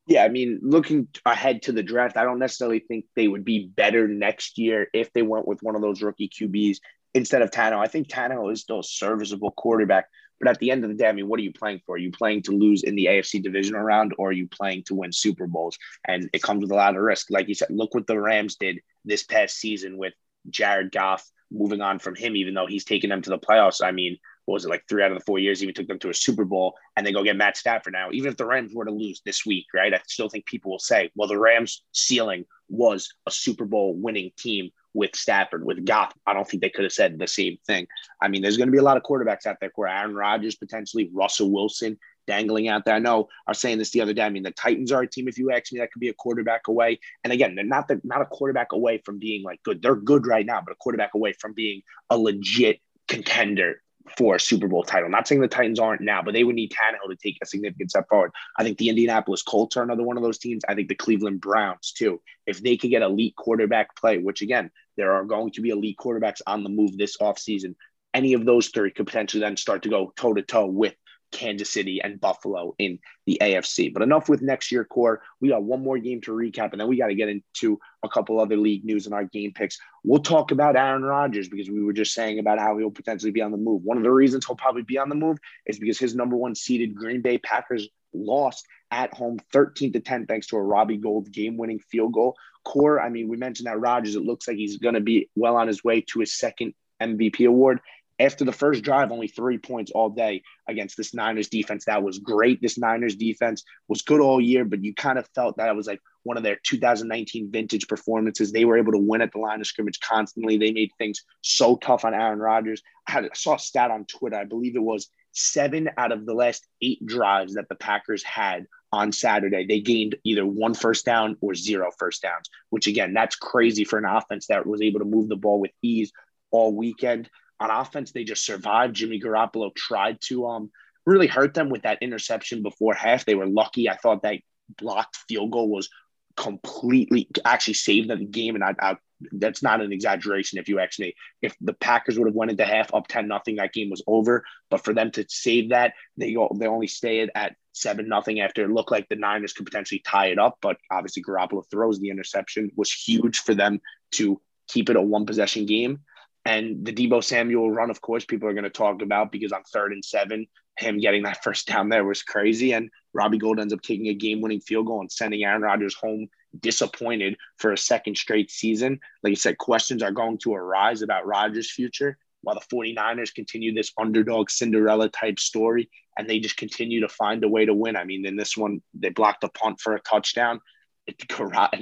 [0.07, 3.67] Yeah, I mean, looking ahead to the draft, I don't necessarily think they would be
[3.67, 6.79] better next year if they went with one of those rookie QBs
[7.15, 7.79] instead of Tannehill.
[7.79, 10.07] I think Tannehill is still a serviceable quarterback.
[10.41, 11.95] But at the end of the day, I mean, what are you playing for?
[11.95, 14.95] Are you playing to lose in the AFC divisional round or are you playing to
[14.97, 15.79] win Super Bowls?
[16.09, 17.29] And it comes with a lot of risk.
[17.31, 20.15] Like you said, look what the Rams did this past season with
[20.51, 23.85] Jared Goff moving on from him, even though he's taken them to the playoffs.
[23.85, 25.63] I mean, what was it like three out of the four years?
[25.63, 28.09] Even took them to a Super Bowl, and they go get Matt Stafford now.
[28.13, 29.95] Even if the Rams were to lose this week, right?
[29.95, 34.31] I still think people will say, well, the Rams' ceiling was a Super Bowl winning
[34.37, 36.13] team with Stafford, with Goff.
[36.27, 37.87] I don't think they could have said the same thing.
[38.21, 40.55] I mean, there's going to be a lot of quarterbacks out there for Aaron Rodgers,
[40.55, 42.95] potentially Russell Wilson, dangling out there.
[42.95, 44.23] I know was saying this the other day.
[44.23, 46.15] I mean, the Titans are a team, if you ask me, that could be a
[46.15, 47.01] quarterback away.
[47.25, 49.83] And again, they're not the, not a quarterback away from being like good.
[49.83, 53.83] They're good right now, but a quarterback away from being a legit contender
[54.17, 55.09] for a Super Bowl title.
[55.09, 57.91] Not saying the Titans aren't now, but they would need Tannehill to take a significant
[57.91, 58.33] step forward.
[58.59, 60.63] I think the Indianapolis Colts are another one of those teams.
[60.69, 62.21] I think the Cleveland Browns too.
[62.47, 65.97] If they could get elite quarterback play, which again, there are going to be elite
[65.99, 67.75] quarterbacks on the move this offseason,
[68.15, 70.95] any of those three could potentially then start to go toe to toe with
[71.33, 73.93] Kansas City and Buffalo in the AFC.
[73.93, 75.23] But enough with next year core.
[75.41, 78.09] We got one more game to recap, and then we got to get into a
[78.09, 79.79] couple other league news and our game picks.
[80.05, 83.43] We'll talk about Aaron Rodgers because we were just saying about how he'll potentially be
[83.43, 83.83] on the move.
[83.83, 86.55] One of the reasons he'll probably be on the move is because his number one
[86.55, 91.33] seeded Green Bay Packers lost at home 13 to 10 thanks to a Robbie Gould
[91.33, 92.37] game-winning field goal.
[92.65, 95.57] Core, I mean, we mentioned that Rodgers, it looks like he's going to be well
[95.57, 97.81] on his way to his second MVP award
[98.23, 101.85] after the first drive, only three points all day against this Niners defense.
[101.85, 102.63] That was great.
[102.63, 105.87] This Niners defense was good all year, but you kind of felt that it was
[105.87, 108.53] like one of their 2019 vintage performances.
[108.53, 110.57] They were able to win at the line of scrimmage constantly.
[110.57, 112.83] They made things so tough on Aaron Rodgers.
[113.09, 114.37] I, had, I saw a stat on Twitter.
[114.37, 118.67] I believe it was seven out of the last eight drives that the Packers had
[118.93, 123.37] on Saturday, they gained either one first down or zero first downs, which again, that's
[123.37, 126.13] crazy for an offense that was able to move the ball with ease
[126.51, 127.31] all weekend
[127.63, 128.95] on offense, they just survived.
[128.95, 130.71] Jimmy Garoppolo tried to um
[131.07, 133.25] really hurt them with that interception before half.
[133.25, 133.89] They were lucky.
[133.89, 134.41] I thought that
[134.79, 135.89] blocked field goal was
[136.37, 138.97] completely actually saved the game, and I, I
[139.31, 140.59] that's not an exaggeration.
[140.59, 141.15] If you ask me.
[141.43, 144.45] if the Packers would have went into half up ten nothing, that game was over.
[144.71, 148.71] But for them to save that, they they only stayed at seven nothing after it
[148.71, 150.59] looked like the Niners could potentially tie it up.
[150.61, 153.81] But obviously, Garoppolo throws the interception was huge for them
[154.13, 156.01] to keep it a one possession game.
[156.45, 159.63] And the Deebo Samuel run, of course, people are going to talk about because on
[159.65, 160.47] third and seven,
[160.79, 162.73] him getting that first down there was crazy.
[162.73, 165.95] And Robbie Gould ends up taking a game winning field goal and sending Aaron Rodgers
[165.95, 166.29] home
[166.61, 168.99] disappointed for a second straight season.
[169.23, 173.73] Like I said, questions are going to arise about Rodgers' future while the 49ers continue
[173.73, 175.89] this underdog Cinderella type story
[176.19, 177.97] and they just continue to find a way to win.
[177.97, 180.61] I mean, in this one, they blocked a punt for a touchdown.
[181.07, 181.19] And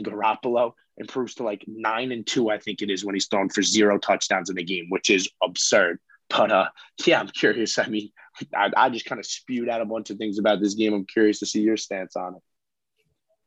[0.05, 3.63] Garoppolo improves to like nine and two, I think it is, when he's thrown for
[3.63, 5.99] zero touchdowns in the game, which is absurd.
[6.29, 6.69] But uh,
[7.07, 7.79] yeah, I'm curious.
[7.79, 8.11] I mean,
[8.55, 10.95] I, I just kind of spewed out a bunch of things about this game.
[10.95, 12.43] I'm curious to see your stance on it.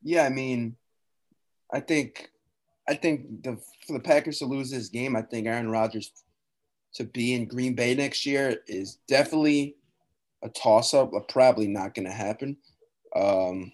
[0.02, 0.76] Yeah, I mean,
[1.72, 2.30] I think,
[2.90, 6.12] I think the for the Packers to lose this game, I think Aaron Rodgers
[6.96, 9.78] to be in Green Bay next year is definitely
[10.44, 12.58] a toss up, probably not going to happen.
[13.16, 13.72] Um,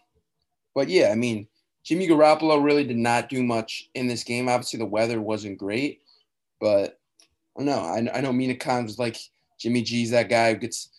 [0.75, 1.47] but yeah, I mean,
[1.89, 4.47] Jimmy Garoppolo really did not do much in this game.
[4.47, 6.03] Obviously, the weather wasn't great,
[6.61, 6.99] but
[7.57, 7.79] I don't know.
[7.79, 9.17] I, I know Mina Kimes was like
[9.59, 10.89] Jimmy G's that guy who gets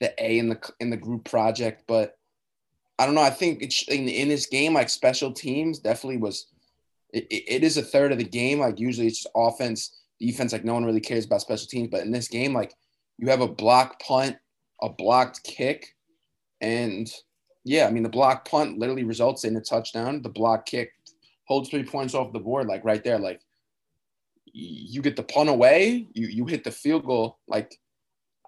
[0.00, 2.18] the A in the in the group project, but
[2.98, 3.22] I don't know.
[3.22, 6.48] I think it's in, in this game, like special teams definitely was.
[7.12, 8.58] It, it is a third of the game.
[8.58, 10.52] Like usually, it's just offense, defense.
[10.52, 12.74] Like no one really cares about special teams, but in this game, like
[13.16, 14.36] you have a block punt,
[14.82, 15.94] a blocked kick,
[16.60, 17.08] and
[17.64, 20.22] yeah, I mean the block punt literally results in a touchdown.
[20.22, 20.92] The block kick
[21.44, 23.18] holds three points off the board, like right there.
[23.18, 23.40] Like
[24.52, 27.38] you get the punt away, you you hit the field goal.
[27.46, 27.78] Like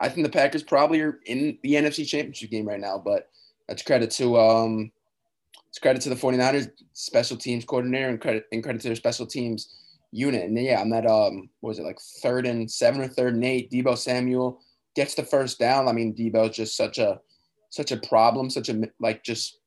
[0.01, 3.29] I think the Packers probably are in the NFC Championship game right now, but
[3.69, 4.91] that's credit to um
[5.69, 9.27] it's credit to the 49ers special teams coordinator and credit and credit to their special
[9.27, 9.75] teams
[10.11, 10.45] unit.
[10.45, 13.45] And yeah, I'm at um what was it like third and seven or third and
[13.45, 13.71] eight.
[13.71, 14.61] Deebo Samuel
[14.97, 15.89] gets the first down.
[15.89, 17.21] I mean, Deebo's just such a
[17.75, 19.59] such a problem, such a like just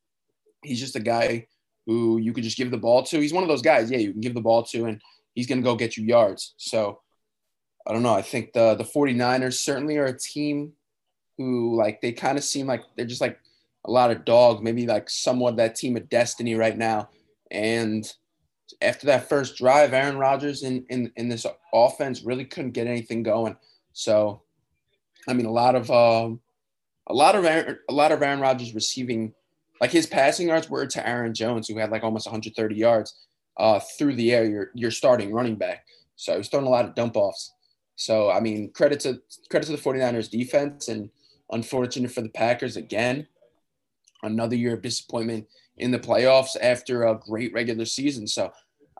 [0.62, 1.46] he's just a guy
[1.86, 3.20] who you could just give the ball to.
[3.20, 5.00] He's one of those guys, yeah, you can give the ball to and
[5.34, 6.54] he's going to go get you yards.
[6.56, 7.00] So
[7.86, 8.14] I don't know.
[8.14, 10.72] I think the the 49ers certainly are a team
[11.36, 13.38] who like they kind of seem like they're just like
[13.84, 17.08] a lot of dogs, maybe like somewhat that team of destiny right now.
[17.50, 18.10] And
[18.82, 23.22] after that first drive, Aaron Rodgers in, in, in this offense really couldn't get anything
[23.22, 23.56] going.
[23.92, 24.42] So,
[25.26, 26.40] I mean, a lot of um,
[27.08, 29.32] a lot of Aaron, a lot of Aaron Rodgers receiving,
[29.80, 33.80] like his passing yards were to Aaron Jones, who had like almost 130 yards uh,
[33.98, 34.44] through the air.
[34.44, 35.84] You're you're starting running back,
[36.16, 37.52] so he's throwing a lot of dump offs.
[37.96, 41.10] So I mean, credit to credit to the 49ers defense, and
[41.50, 43.26] unfortunate for the Packers again,
[44.22, 45.46] another year of disappointment
[45.78, 48.26] in the playoffs after a great regular season.
[48.26, 48.52] So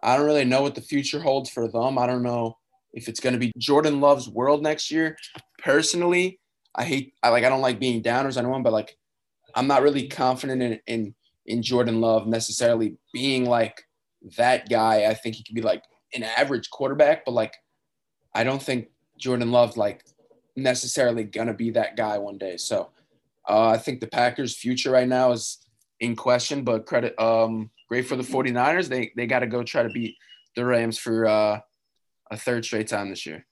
[0.03, 1.99] I don't really know what the future holds for them.
[1.99, 2.57] I don't know
[2.93, 5.17] if it's going to be Jordan Love's world next year.
[5.59, 6.39] Personally,
[6.79, 8.97] I hate I like I don't like being downers on anyone, but like
[9.55, 11.15] I'm not really confident in in
[11.47, 13.83] in Jordan Love necessarily being like
[14.37, 15.07] that guy.
[15.11, 15.83] I think he could be like
[16.15, 17.55] an average quarterback, but like
[18.35, 20.05] I don't think Jordan Love like
[20.57, 22.57] necessarily gonna be that guy one day.
[22.57, 22.91] So
[23.49, 25.59] Uh, I think the Packers' future right now is
[26.01, 28.89] in question, but credit um, great for the 49ers.
[28.89, 30.17] They they got to go try to beat
[30.55, 31.61] the Rams for uh,
[32.31, 33.47] a third straight time this year.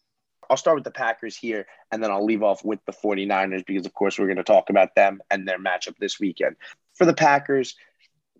[0.50, 3.86] I'll start with the Packers here, and then I'll leave off with the 49ers because,
[3.86, 6.56] of course, we're going to talk about them and their matchup this weekend.
[6.94, 7.74] For the Packers,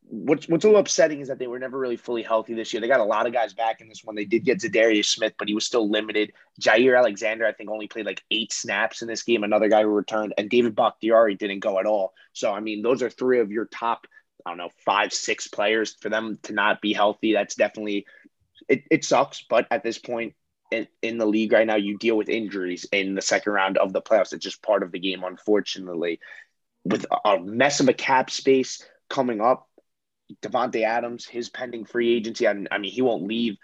[0.08, 2.80] what's what's a little upsetting is that they were never really fully healthy this year.
[2.80, 4.14] They got a lot of guys back in this one.
[4.14, 6.32] They did get Za'Darius Smith, but he was still limited.
[6.60, 9.42] Jaire Alexander, I think, only played like eight snaps in this game.
[9.42, 12.14] Another guy who returned, and David Bakhtiari didn't go at all.
[12.32, 14.06] So I mean, those are three of your top,
[14.44, 15.96] I don't know, five, six players.
[16.00, 18.06] For them to not be healthy, that's definitely
[18.68, 18.84] it.
[18.90, 20.34] It sucks, but at this point.
[20.70, 23.92] In, in the league right now, you deal with injuries in the second round of
[23.92, 24.32] the playoffs.
[24.32, 26.18] It's just part of the game, unfortunately.
[26.84, 29.68] With a mess of a cap space coming up,
[30.42, 32.48] Davante Adams, his pending free agency.
[32.48, 33.56] I, I mean, he won't leave.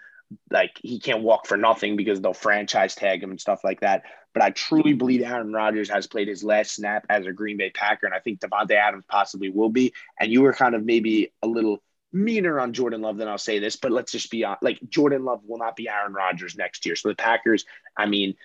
[0.49, 4.03] Like he can't walk for nothing because they'll franchise tag him and stuff like that.
[4.33, 7.69] But I truly believe Aaron Rodgers has played his last snap as a Green Bay
[7.69, 9.93] Packer, and I think Davante Adams possibly will be.
[10.19, 11.83] And you were kind of maybe a little
[12.13, 15.25] meaner on Jordan Love than I'll say this, but let's just be on like Jordan
[15.25, 16.95] Love will not be Aaron Rodgers next year.
[16.95, 17.65] So the Packers,
[17.97, 18.35] I mean,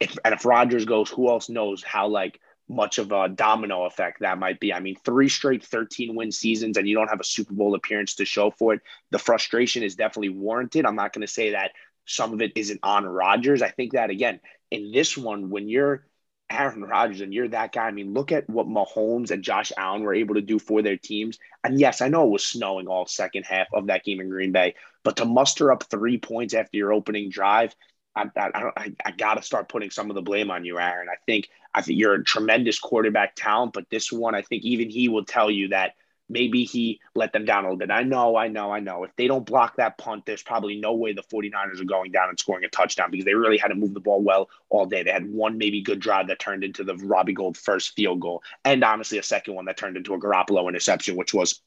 [0.00, 4.20] if and if Rodgers goes, who else knows how like much of a domino effect
[4.20, 4.72] that might be.
[4.72, 8.16] I mean, three straight 13 win seasons and you don't have a Super Bowl appearance
[8.16, 8.80] to show for it.
[9.10, 10.84] The frustration is definitely warranted.
[10.84, 11.72] I'm not going to say that
[12.06, 13.62] some of it isn't on Rodgers.
[13.62, 14.40] I think that, again,
[14.70, 16.06] in this one, when you're
[16.50, 20.02] Aaron Rodgers and you're that guy, I mean, look at what Mahomes and Josh Allen
[20.02, 21.38] were able to do for their teams.
[21.64, 24.52] And yes, I know it was snowing all second half of that game in Green
[24.52, 27.74] Bay, but to muster up three points after your opening drive,
[28.14, 31.08] I, I, I, I got to start putting some of the blame on you, Aaron.
[31.08, 34.88] I think I think you're a tremendous quarterback talent, but this one, I think even
[34.88, 35.92] he will tell you that
[36.28, 37.90] maybe he let them down a little bit.
[37.90, 39.04] I know, I know, I know.
[39.04, 42.28] If they don't block that punt, there's probably no way the 49ers are going down
[42.28, 45.02] and scoring a touchdown because they really had to move the ball well all day.
[45.02, 48.42] They had one maybe good drive that turned into the Robbie Gould first field goal,
[48.64, 51.60] and honestly, a second one that turned into a Garoppolo interception, which was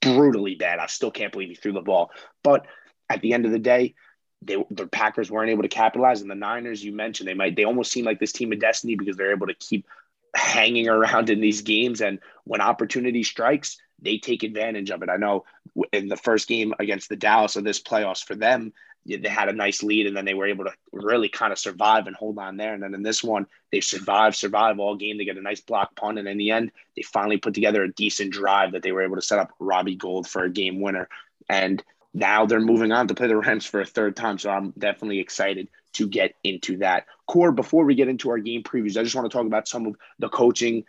[0.00, 0.78] brutally bad.
[0.78, 2.10] I still can't believe he threw the ball.
[2.42, 2.66] But
[3.08, 3.94] at the end of the day,
[4.42, 7.64] they the Packers weren't able to capitalize, and the Niners you mentioned they might they
[7.64, 9.86] almost seem like this team of destiny because they're able to keep
[10.34, 15.10] hanging around in these games, and when opportunity strikes, they take advantage of it.
[15.10, 15.44] I know
[15.92, 18.72] in the first game against the Dallas of this playoffs for them,
[19.06, 22.06] they had a nice lead, and then they were able to really kind of survive
[22.06, 22.74] and hold on there.
[22.74, 25.16] And then in this one, they survive, survive all game.
[25.16, 27.92] They get a nice block punt, and in the end, they finally put together a
[27.92, 31.08] decent drive that they were able to set up Robbie Gould for a game winner.
[31.48, 34.38] And now they're moving on to play the Rams for a third time.
[34.38, 37.06] So I'm definitely excited to get into that.
[37.30, 39.86] Core, before we get into our game previews, I just want to talk about some
[39.86, 40.82] of the coaching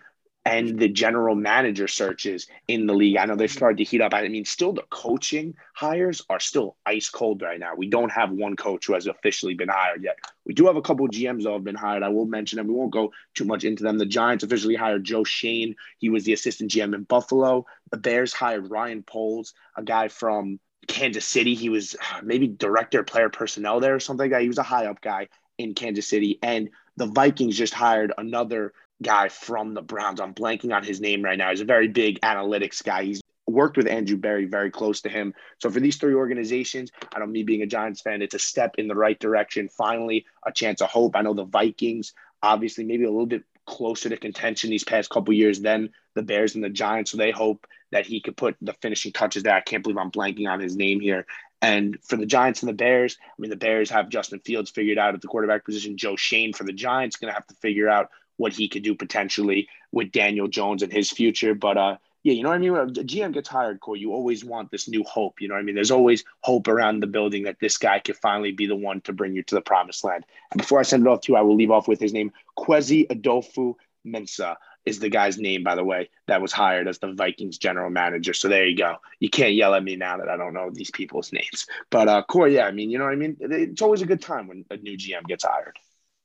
[0.43, 3.17] and the general manager searches in the league.
[3.17, 3.57] I know they've mm-hmm.
[3.57, 4.15] started to heat up.
[4.15, 7.75] I mean, still the coaching hires are still ice cold right now.
[7.77, 10.17] We don't have one coach who has officially been hired yet.
[10.43, 12.01] We do have a couple GMs that have been hired.
[12.01, 12.65] I will mention them.
[12.65, 13.99] We won't go too much into them.
[13.99, 15.75] The Giants officially hired Joe Schoen.
[15.99, 17.67] He was the assistant GM in Buffalo.
[17.91, 21.53] The Bears hired Ryan Poles, a guy from Kansas City.
[21.53, 24.41] He was uh, maybe director of player personnel there or something like that.
[24.41, 25.27] He was a high up guy
[25.63, 26.39] in Kansas City.
[26.41, 30.19] And the Vikings just hired another guy from the Browns.
[30.19, 31.49] I'm blanking on his name right now.
[31.49, 33.03] He's a very big analytics guy.
[33.03, 35.33] He's worked with Andrew Berry very close to him.
[35.59, 38.39] So for these three organizations, I don't know me being a Giants fan, it's a
[38.39, 39.69] step in the right direction.
[39.69, 41.15] Finally, a chance of hope.
[41.15, 45.33] I know the Vikings, obviously, maybe a little bit closer to contention these past couple
[45.33, 47.11] years than the Bears and the Giants.
[47.11, 49.55] So they hope that he could put the finishing touches there.
[49.55, 51.25] I can't believe I'm blanking on his name here.
[51.61, 54.97] And for the Giants and the Bears, I mean, the Bears have Justin Fields figured
[54.97, 55.97] out at the quarterback position.
[55.97, 58.95] Joe Schoen for the Giants going to have to figure out what he could do
[58.95, 61.53] potentially with Daniel Jones and his future.
[61.53, 62.71] But uh, yeah, you know what I mean?
[62.71, 65.39] When a GM gets hired, Core, you always want this new hope.
[65.39, 65.75] You know what I mean?
[65.75, 69.13] There's always hope around the building that this guy could finally be the one to
[69.13, 70.25] bring you to the promised land.
[70.51, 72.31] And before I send it off to you, I will leave off with his name,
[72.57, 77.13] Kwesi Adolfo Mensa is the guy's name, by the way, that was hired as the
[77.13, 78.33] Vikings general manager.
[78.33, 78.95] So there you go.
[79.19, 81.67] You can't yell at me now that I don't know these people's names.
[81.89, 83.37] But uh Corey, yeah, I mean, you know what I mean?
[83.39, 85.77] It's always a good time when a new GM gets hired.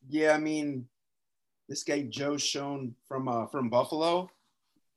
[0.09, 0.87] Yeah, I mean,
[1.69, 4.31] this guy Joe Schoen from uh from Buffalo.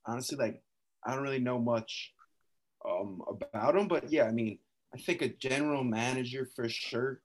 [0.05, 0.62] Honestly, like
[1.05, 2.14] I don't really know much
[2.88, 4.60] um about him, but yeah, I mean,
[4.93, 7.22] I think a general manager for sure.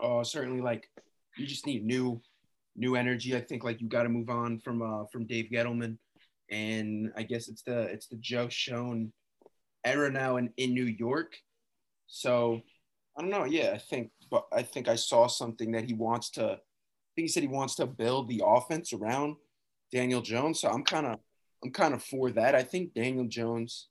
[0.00, 0.88] Uh certainly like
[1.36, 2.20] you just need new
[2.76, 3.36] new energy.
[3.36, 5.98] I think like you got to move on from uh, from Dave Gettleman,
[6.50, 9.12] and I guess it's the it's the Joe Schoen
[9.84, 11.36] era now in, in New York.
[12.06, 12.60] So
[13.16, 13.44] I don't know.
[13.44, 16.44] Yeah, I think but I think I saw something that he wants to.
[16.44, 19.36] I think he said he wants to build the offense around
[19.92, 20.60] Daniel Jones.
[20.60, 21.18] So I'm kind of
[21.62, 22.54] I'm kind of for that.
[22.54, 23.88] I think Daniel Jones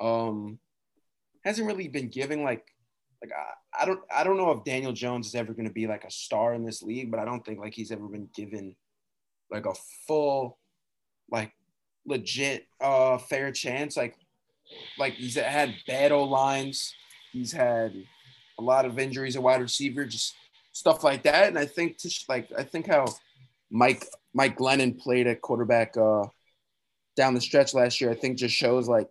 [0.00, 0.58] um
[1.44, 2.64] hasn't really been giving like
[3.22, 5.86] like I, I don't I don't know if Daniel Jones is ever going to be
[5.86, 8.76] like a star in this league, but I don't think like he's ever been given
[9.50, 9.74] like a
[10.06, 10.58] full
[11.30, 11.52] like
[12.06, 13.96] legit uh fair chance.
[13.96, 14.16] Like
[14.98, 16.94] like he's had bad lines.
[17.32, 17.94] He's had
[18.58, 20.34] a lot of injuries at wide receiver, just
[20.72, 21.48] stuff like that.
[21.48, 23.06] And I think to, like I think how
[23.70, 24.04] Mike
[24.34, 26.24] Mike Glennon played at quarterback uh,
[27.16, 29.10] down the stretch last year, I think just shows like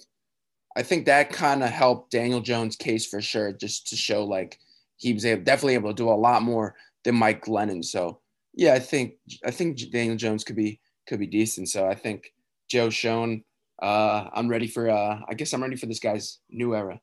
[0.77, 4.59] I think that kind of helped Daniel Jones' case for sure, just to show like
[4.97, 7.83] he was able, definitely able to do a lot more than Mike Glennon.
[7.83, 8.19] So
[8.53, 11.69] yeah, I think I think Daniel Jones could be could be decent.
[11.69, 12.31] So I think
[12.69, 13.43] Joe Schoen,
[13.81, 17.01] uh, I'm ready for uh, I guess I'm ready for this guy's new era.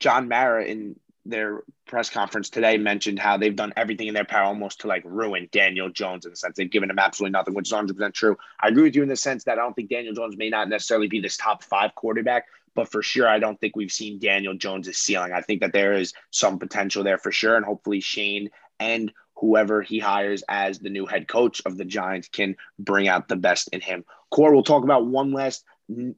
[0.00, 0.94] John Mara in
[1.24, 5.02] their press conference today mentioned how they've done everything in their power almost to like
[5.04, 8.36] ruin Daniel Jones in the sense they've given him absolutely nothing, which is 100% true.
[8.60, 10.68] I agree with you in the sense that I don't think Daniel Jones may not
[10.68, 14.54] necessarily be this top five quarterback, but for sure, I don't think we've seen Daniel
[14.54, 15.32] Jones's ceiling.
[15.32, 17.56] I think that there is some potential there for sure.
[17.56, 18.50] And hopefully, Schoen
[18.80, 23.28] and whoever he hires as the new head coach of the Giants can bring out
[23.28, 24.04] the best in him.
[24.30, 25.64] Core, we'll talk about one last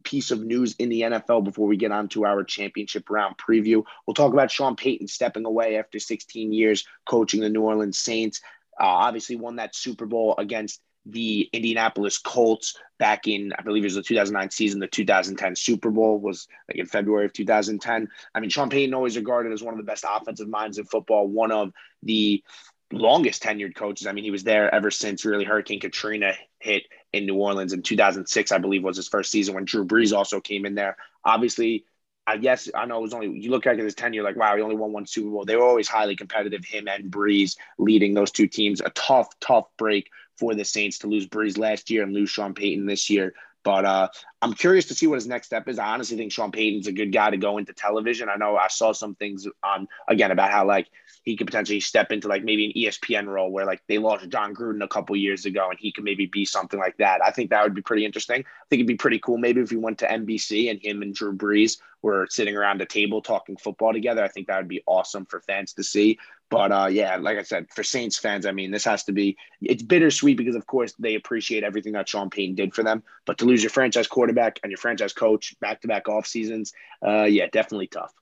[0.02, 3.84] piece of news in the NFL before we get on to our championship round preview.
[4.06, 8.40] We'll talk about Sean Payton stepping away after 16 years coaching the New Orleans Saints.
[8.80, 13.86] Uh, obviously, won that Super Bowl against the Indianapolis Colts back in, I believe it
[13.86, 14.80] was the 2009 season.
[14.80, 18.08] The 2010 Super Bowl was like in February of 2010.
[18.34, 21.26] I mean, Sean Payton always regarded as one of the best offensive minds in football,
[21.26, 21.72] one of
[22.02, 22.44] the
[22.92, 24.06] longest tenured coaches.
[24.06, 27.82] I mean, he was there ever since really Hurricane Katrina hit in New Orleans in
[27.82, 30.96] 2006, I believe was his first season when Drew Brees also came in there.
[31.24, 31.84] Obviously,
[32.26, 34.54] I guess I know it was only you look back at his tenure, like wow,
[34.54, 35.44] he only won one Super Bowl.
[35.44, 36.64] They were always highly competitive.
[36.64, 38.80] Him and Brees leading those two teams.
[38.80, 40.08] A tough, tough break
[40.40, 43.34] for the Saints to lose Brees last year and lose Sean Payton this year.
[43.62, 44.08] But uh,
[44.40, 45.78] I'm curious to see what his next step is.
[45.78, 48.30] I honestly think Sean Payton's a good guy to go into television.
[48.30, 50.88] I know I saw some things on again about how like
[51.24, 54.54] he could potentially step into like maybe an ESPN role where like they lost Jon
[54.54, 57.20] Gruden a couple years ago and he could maybe be something like that.
[57.22, 58.40] I think that would be pretty interesting.
[58.40, 61.14] I think it'd be pretty cool maybe if he went to NBC and him and
[61.14, 64.24] Drew Brees were sitting around a table talking football together.
[64.24, 66.18] I think that would be awesome for fans to see.
[66.50, 69.36] But uh, yeah, like I said, for Saints fans, I mean, this has to be
[69.60, 73.02] it's bittersweet because of course they appreciate everything that Sean Payton did for them.
[73.24, 76.72] But to lose your franchise quarterback and your franchise coach back to back off seasons,
[77.06, 78.12] uh, yeah, definitely tough.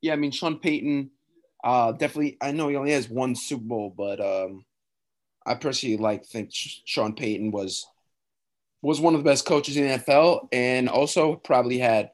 [0.00, 1.10] Yeah, I mean Sean Payton
[1.62, 4.64] uh, definitely, I know he only has one Super Bowl, but um,
[5.44, 7.86] I personally like think Sean Payton was
[8.82, 12.12] was one of the best coaches in the NFL, and also probably had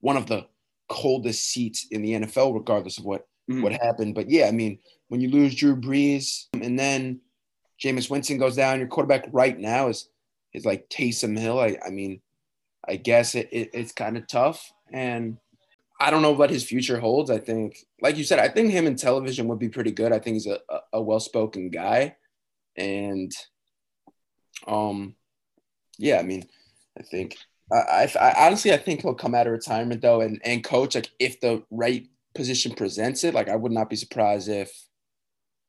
[0.00, 0.46] one of the
[0.88, 3.62] coldest seats in the NFL, regardless of what mm-hmm.
[3.62, 4.14] what happened.
[4.14, 4.78] But yeah, I mean,
[5.08, 7.20] when you lose Drew Brees and then
[7.82, 10.08] Jameis Winston goes down, your quarterback right now is
[10.54, 11.58] is like Taysom Hill.
[11.58, 12.20] I, I mean,
[12.86, 15.38] I guess it, it it's kind of tough, and
[16.00, 17.30] I don't know what his future holds.
[17.30, 20.12] I think, like you said, I think him in television would be pretty good.
[20.12, 20.60] I think he's a,
[20.92, 22.16] a well spoken guy.
[22.76, 23.32] And,
[24.68, 25.16] um,
[25.98, 26.44] yeah, I mean,
[26.96, 27.36] I think,
[27.72, 30.94] I, I, I, honestly, I think he'll come out of retirement though and, and coach,
[30.94, 32.06] like, if the right
[32.38, 34.70] position presents it, like, I would not be surprised if,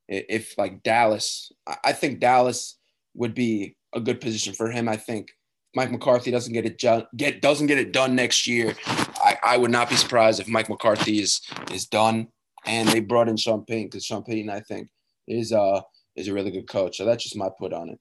[0.07, 1.51] if like Dallas,
[1.83, 2.77] I think Dallas
[3.13, 4.89] would be a good position for him.
[4.89, 5.31] I think
[5.75, 6.81] Mike McCarthy doesn't get it
[7.15, 10.69] get doesn't get it done next year, I, I would not be surprised if Mike
[10.69, 11.41] McCarthy is
[11.71, 12.27] is done
[12.65, 14.89] and they brought in Sean Payton because Sean Payton I think
[15.27, 15.81] is uh
[16.15, 16.97] is a really good coach.
[16.97, 17.99] So that's just my put on it.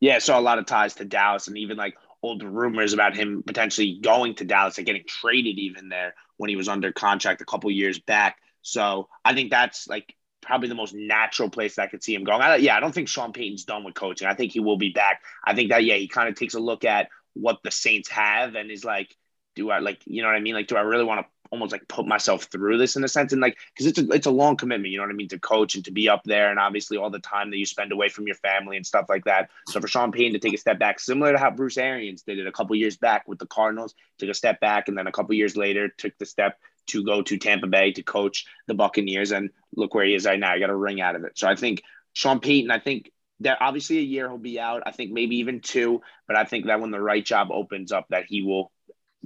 [0.00, 3.16] Yeah, I saw a lot of ties to Dallas and even like old rumors about
[3.16, 7.42] him potentially going to Dallas and getting traded even there when he was under contract
[7.42, 8.38] a couple years back.
[8.62, 12.24] So I think that's like probably the most natural place that I could see him
[12.24, 12.40] going.
[12.40, 14.26] I, yeah, I don't think Sean Payton's done with coaching.
[14.26, 15.22] I think he will be back.
[15.44, 18.54] I think that yeah, he kind of takes a look at what the Saints have
[18.54, 19.14] and is like,
[19.54, 20.54] do I like, you know what I mean?
[20.54, 23.32] Like, do I really want to almost like put myself through this in a sense?
[23.32, 25.28] And like, cause it's a, it's a long commitment, you know what I mean?
[25.28, 27.92] To coach and to be up there and obviously all the time that you spend
[27.92, 29.50] away from your family and stuff like that.
[29.68, 32.38] So for Sean Payton to take a step back, similar to how Bruce Arians did
[32.38, 35.12] it a couple years back with the Cardinals, took a step back and then a
[35.12, 39.32] couple years later took the step to go to Tampa Bay to coach the Buccaneers.
[39.32, 40.52] And look where he is right now.
[40.52, 41.38] I got a ring out of it.
[41.38, 41.82] So I think
[42.12, 44.82] Sean Payton, I think that obviously a year he'll be out.
[44.86, 48.06] I think maybe even two, but I think that when the right job opens up,
[48.10, 48.72] that he will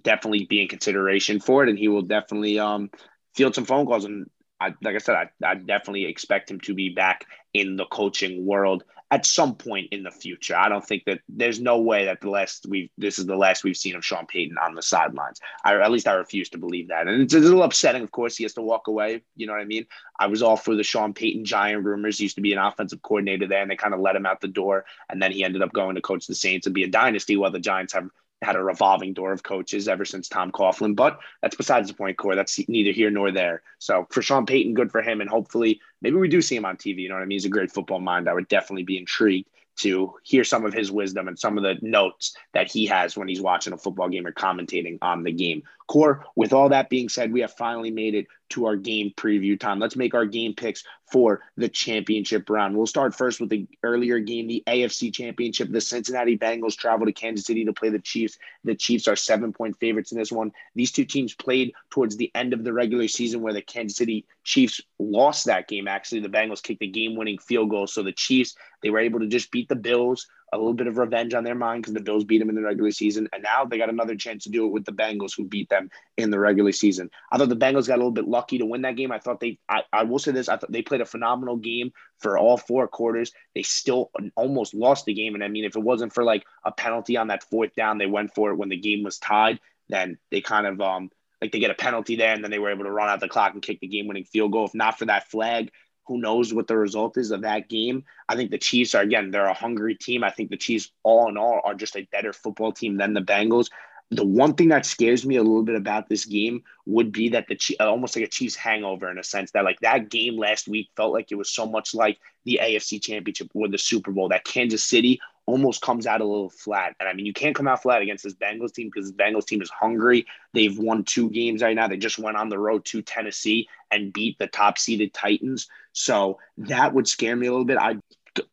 [0.02, 2.90] definitely be in consideration for it, and he will definitely um,
[3.34, 4.04] field some phone calls.
[4.04, 4.26] And
[4.60, 8.46] I, like I said, I, I definitely expect him to be back in the coaching
[8.46, 10.56] world at some point in the future.
[10.56, 13.62] I don't think that there's no way that the last we this is the last
[13.62, 15.38] we've seen of Sean Payton on the sidelines.
[15.66, 18.02] I, at least I refuse to believe that, and it's a little upsetting.
[18.02, 19.22] Of course, he has to walk away.
[19.36, 19.86] You know what I mean?
[20.18, 22.16] I was all for the Sean Payton Giant rumors.
[22.16, 24.40] He used to be an offensive coordinator there, and they kind of let him out
[24.40, 26.88] the door, and then he ended up going to coach the Saints and be a
[26.88, 28.08] dynasty, while the Giants have
[28.42, 30.96] had a revolving door of coaches ever since Tom Coughlin.
[30.96, 32.34] But that's besides the point, Core.
[32.34, 33.62] That's neither here nor there.
[33.78, 36.76] So for Sean Payton, good for him, and hopefully maybe we do see him on
[36.76, 36.98] TV.
[36.98, 37.36] You know what I mean?
[37.36, 38.28] He's a great football mind.
[38.28, 41.76] I would definitely be intrigued to hear some of his wisdom and some of the
[41.80, 45.62] notes that he has when he's watching a football game or commentating on the game.
[45.88, 49.58] Core, with all that being said, we have finally made it to our game preview
[49.58, 49.78] time.
[49.78, 52.76] Let's make our game picks for the championship round.
[52.76, 55.70] We'll start first with the earlier game, the AFC championship.
[55.70, 58.38] The Cincinnati Bengals travel to Kansas City to play the Chiefs.
[58.64, 60.52] The Chiefs are seven point favorites in this one.
[60.74, 64.26] These two teams played towards the end of the regular season where the Kansas City
[64.44, 65.88] Chiefs lost that game.
[65.88, 67.86] Actually, the Bengals kicked the game winning field goal.
[67.86, 70.98] So the Chiefs, they were able to just beat the Bills a little bit of
[70.98, 73.26] revenge on their mind because the Bills beat them in the regular season.
[73.32, 75.90] And now they got another chance to do it with the Bengals who beat them
[76.18, 77.10] in the regular season.
[77.30, 79.12] I thought the Bengals got a little bit lucky to win that game.
[79.12, 81.92] I thought they, I, I will say this, I thought they played a phenomenal game
[82.18, 83.32] for all four quarters.
[83.54, 85.34] They still almost lost the game.
[85.34, 88.06] And I mean, if it wasn't for like a penalty on that fourth down, they
[88.06, 91.10] went for it when the game was tied, then they kind of, um,
[91.42, 93.28] like they get a penalty there and then they were able to run out the
[93.28, 94.64] clock and kick the game winning field goal.
[94.64, 95.72] If not for that flag,
[96.06, 98.04] who knows what the result is of that game?
[98.28, 100.22] I think the Chiefs are, again, they're a hungry team.
[100.22, 103.20] I think the Chiefs, all in all, are just a better football team than the
[103.20, 103.70] Bengals.
[104.12, 107.46] The one thing that scares me a little bit about this game would be that
[107.48, 110.90] the almost like a Chiefs hangover in a sense that like that game last week
[110.96, 114.44] felt like it was so much like the AFC Championship or the Super Bowl that
[114.44, 116.94] Kansas City almost comes out a little flat.
[117.00, 119.46] And I mean, you can't come out flat against this Bengals team because this Bengals
[119.46, 120.26] team is hungry.
[120.52, 121.88] They've won two games right now.
[121.88, 125.68] They just went on the road to Tennessee and beat the top seeded Titans.
[125.92, 127.78] So that would scare me a little bit.
[127.78, 127.96] I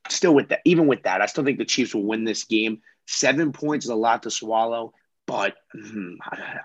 [0.09, 2.81] still with that, even with that, I still think the Chiefs will win this game.
[3.07, 4.93] Seven points is a lot to swallow.
[5.29, 6.15] But hmm,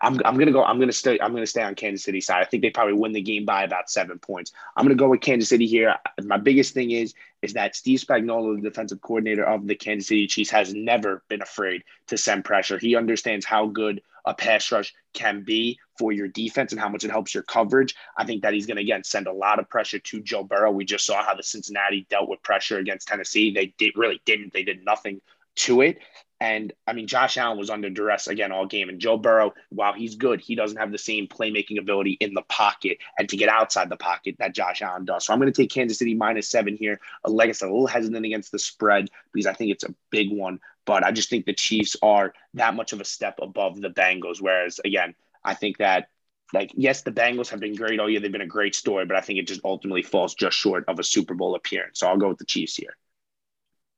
[0.01, 0.65] I'm, I'm gonna go.
[0.65, 1.19] I'm gonna stay.
[1.21, 2.41] I'm gonna stay on Kansas City side.
[2.41, 4.53] I think they probably win the game by about seven points.
[4.75, 5.95] I'm gonna go with Kansas City here.
[6.23, 7.13] My biggest thing is
[7.43, 11.43] is that Steve Spagnuolo, the defensive coordinator of the Kansas City Chiefs, has never been
[11.43, 12.79] afraid to send pressure.
[12.79, 17.05] He understands how good a pass rush can be for your defense and how much
[17.05, 17.95] it helps your coverage.
[18.17, 20.73] I think that he's to again send a lot of pressure to Joe Burrow.
[20.73, 23.53] We just saw how the Cincinnati dealt with pressure against Tennessee.
[23.53, 24.55] They did really didn't.
[24.55, 25.21] They did nothing
[25.57, 25.99] to it.
[26.45, 28.91] And I mean, Josh Allen was under duress again all game.
[28.91, 32.43] And Joe Burrow, while he's good, he doesn't have the same playmaking ability in the
[32.43, 35.25] pocket and to get outside the pocket that Josh Allen does.
[35.25, 37.01] So I'm going to take Kansas City minus seven here.
[37.25, 39.95] Uh, like I said, a little hesitant against the spread because I think it's a
[40.11, 40.61] big one.
[40.85, 44.43] But I just think the Chiefs are that much of a step above the Bengals.
[44.43, 46.11] Whereas, again, I think that
[46.53, 48.21] like yes, the Bengals have been great all year.
[48.21, 50.99] They've been a great story, but I think it just ultimately falls just short of
[50.99, 52.01] a Super Bowl appearance.
[52.01, 52.97] So I'll go with the Chiefs here.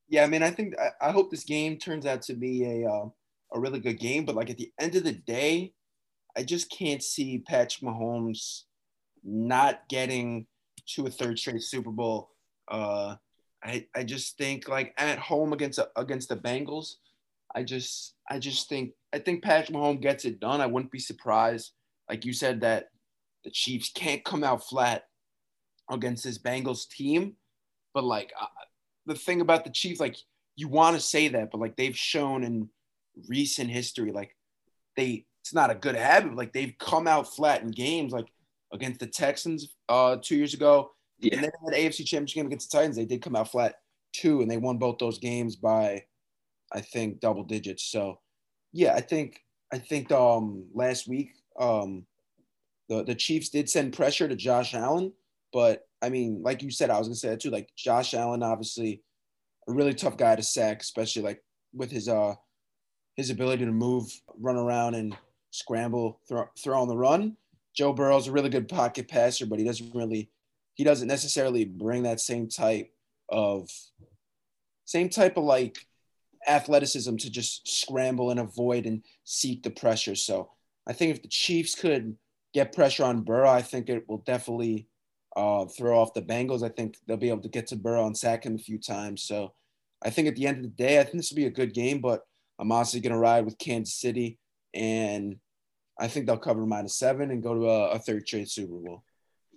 [0.09, 2.89] Yeah, I mean, I think I, I hope this game turns out to be a
[2.89, 3.09] uh,
[3.53, 4.25] a really good game.
[4.25, 5.73] But like at the end of the day,
[6.37, 8.63] I just can't see Patrick Mahomes
[9.25, 10.47] not getting
[10.95, 12.31] to a third straight Super Bowl.
[12.69, 13.17] Uh,
[13.65, 16.95] I I just think like at home against against the Bengals,
[17.55, 20.61] I just I just think I think Patrick Mahomes gets it done.
[20.61, 21.73] I wouldn't be surprised,
[22.09, 22.91] like you said, that
[23.45, 25.05] the Chiefs can't come out flat
[25.91, 27.35] against this Bengals team.
[27.95, 28.33] But like
[29.07, 30.17] the thing about the Chiefs, like
[30.57, 32.69] you want to say that, but like they've shown in
[33.29, 34.37] recent history, like
[34.97, 36.35] they it's not a good habit.
[36.35, 38.27] Like they've come out flat in games, like
[38.73, 40.91] against the Texans uh two years ago,
[41.21, 41.35] yeah.
[41.35, 43.77] and then in the AFC Championship game against the Titans, they did come out flat
[44.13, 46.05] too, and they won both those games by,
[46.73, 47.85] I think, double digits.
[47.85, 48.19] So,
[48.73, 49.41] yeah, I think
[49.73, 52.07] I think um last week um
[52.89, 55.13] the the Chiefs did send pressure to Josh Allen,
[55.53, 57.51] but I mean, like you said, I was gonna say that too.
[57.51, 59.03] Like Josh Allen, obviously,
[59.69, 61.43] a really tough guy to sack, especially like
[61.73, 62.35] with his uh
[63.17, 64.05] his ability to move,
[64.39, 65.17] run around, and
[65.51, 67.37] scramble, throw, throw on the run.
[67.75, 70.31] Joe Burrow's a really good pocket passer, but he doesn't really
[70.75, 72.93] he doesn't necessarily bring that same type
[73.29, 73.71] of
[74.85, 75.79] same type of like
[76.47, 80.15] athleticism to just scramble and avoid and seek the pressure.
[80.15, 80.51] So
[80.87, 82.17] I think if the Chiefs could
[82.55, 84.87] get pressure on Burrow, I think it will definitely
[85.37, 86.63] uh, throw off the Bengals.
[86.63, 89.23] I think they'll be able to get to Burrow and sack him a few times.
[89.23, 89.53] So
[90.03, 91.75] I think at the end of the day, I think this will be a good
[91.75, 92.23] game, but
[92.59, 94.39] I'm honestly going to ride with Kansas City.
[94.73, 95.37] And
[95.99, 99.05] I think they'll cover minus seven and go to a, a third straight Super Bowl.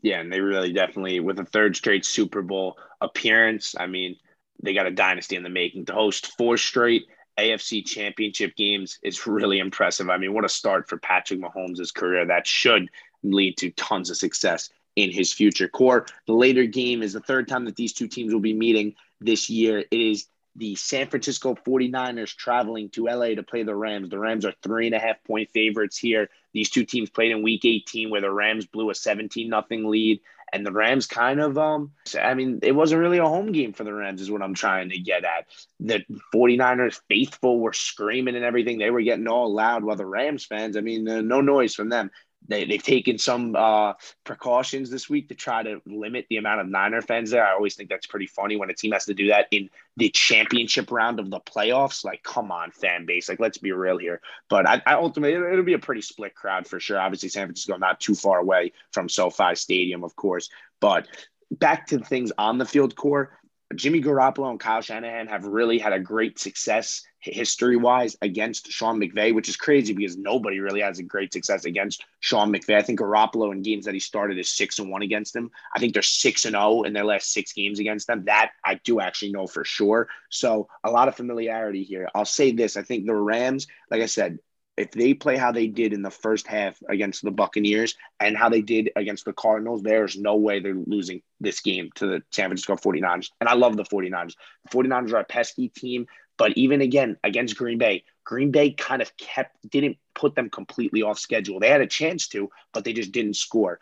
[0.01, 4.15] Yeah, and they really definitely, with a third straight Super Bowl appearance, I mean,
[4.61, 5.85] they got a dynasty in the making.
[5.85, 7.05] To host four straight
[7.37, 10.09] AFC championship games is really impressive.
[10.09, 12.25] I mean, what a start for Patrick Mahomes' career.
[12.25, 12.89] That should
[13.23, 14.69] lead to tons of success
[14.99, 16.05] in his future core.
[16.27, 19.49] The later game is the third time that these two teams will be meeting this
[19.49, 19.79] year.
[19.79, 24.09] It is the San Francisco 49ers traveling to LA to play the Rams.
[24.09, 26.29] The Rams are three and a half point favorites here.
[26.53, 30.19] These two teams played in week 18 where the Rams blew a 17 nothing lead.
[30.51, 33.83] And the Rams kind of, um, I mean, it wasn't really a home game for
[33.83, 35.45] the Rams, is what I'm trying to get at.
[35.79, 38.79] The 49ers faithful were screaming and everything.
[38.79, 42.09] They were getting all loud while the Rams fans, I mean, no noise from them
[42.47, 46.67] they, they've taken some uh, precautions this week to try to limit the amount of
[46.67, 47.45] Niner fans there.
[47.45, 50.09] I always think that's pretty funny when a team has to do that in the
[50.09, 52.03] championship round of the playoffs.
[52.03, 53.29] Like, come on, fan base.
[53.29, 54.21] Like, let's be real here.
[54.49, 56.99] But I, I ultimately, it'll be a pretty split crowd for sure.
[56.99, 60.49] Obviously, San Francisco not too far away from SoFi Stadium, of course.
[60.79, 61.07] But
[61.51, 63.37] back to things on the field core.
[63.75, 68.99] Jimmy Garoppolo and Kyle Shanahan have really had a great success history wise against Sean
[68.99, 72.75] McVay, which is crazy because nobody really has a great success against Sean McVay.
[72.75, 75.51] I think Garoppolo in games that he started is six and one against him.
[75.75, 78.25] I think they're six and zero oh in their last six games against them.
[78.25, 80.07] That I do actually know for sure.
[80.29, 82.09] So a lot of familiarity here.
[82.15, 84.39] I'll say this: I think the Rams, like I said,
[84.79, 88.47] if they play how they did in the first half against the Buccaneers and how
[88.47, 92.47] they did against the Cardinals, there's no way they're losing this game to the San
[92.47, 93.29] Francisco 49ers.
[93.41, 94.35] And I love the 49ers.
[94.71, 96.07] The 49ers are a pesky team,
[96.37, 101.01] but even again against Green Bay, Green Bay kind of kept didn't put them completely
[101.01, 101.59] off schedule.
[101.59, 103.79] They had a chance to, but they just didn't score.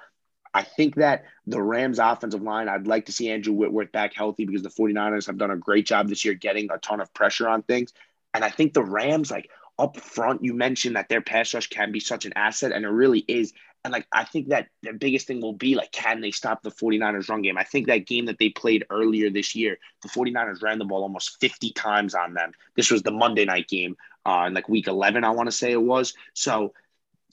[0.52, 4.46] I think that the Rams offensive line, I'd like to see Andrew Whitworth back healthy
[4.46, 7.48] because the 49ers have done a great job this year getting a ton of pressure
[7.48, 7.94] on things.
[8.34, 11.92] And I think the Rams, like up front, you mentioned that their pass rush can
[11.92, 13.54] be such an asset, and it really is.
[13.84, 16.72] And like I think that the biggest thing will be like, can they stop the
[16.72, 17.58] 49ers run game?
[17.58, 21.04] I think that game that they played earlier this year, the 49ers ran the ball
[21.04, 22.52] almost 50 times on them.
[22.76, 25.72] This was the Monday night game, uh, in like week 11, I want to say
[25.72, 26.14] it was.
[26.34, 26.74] So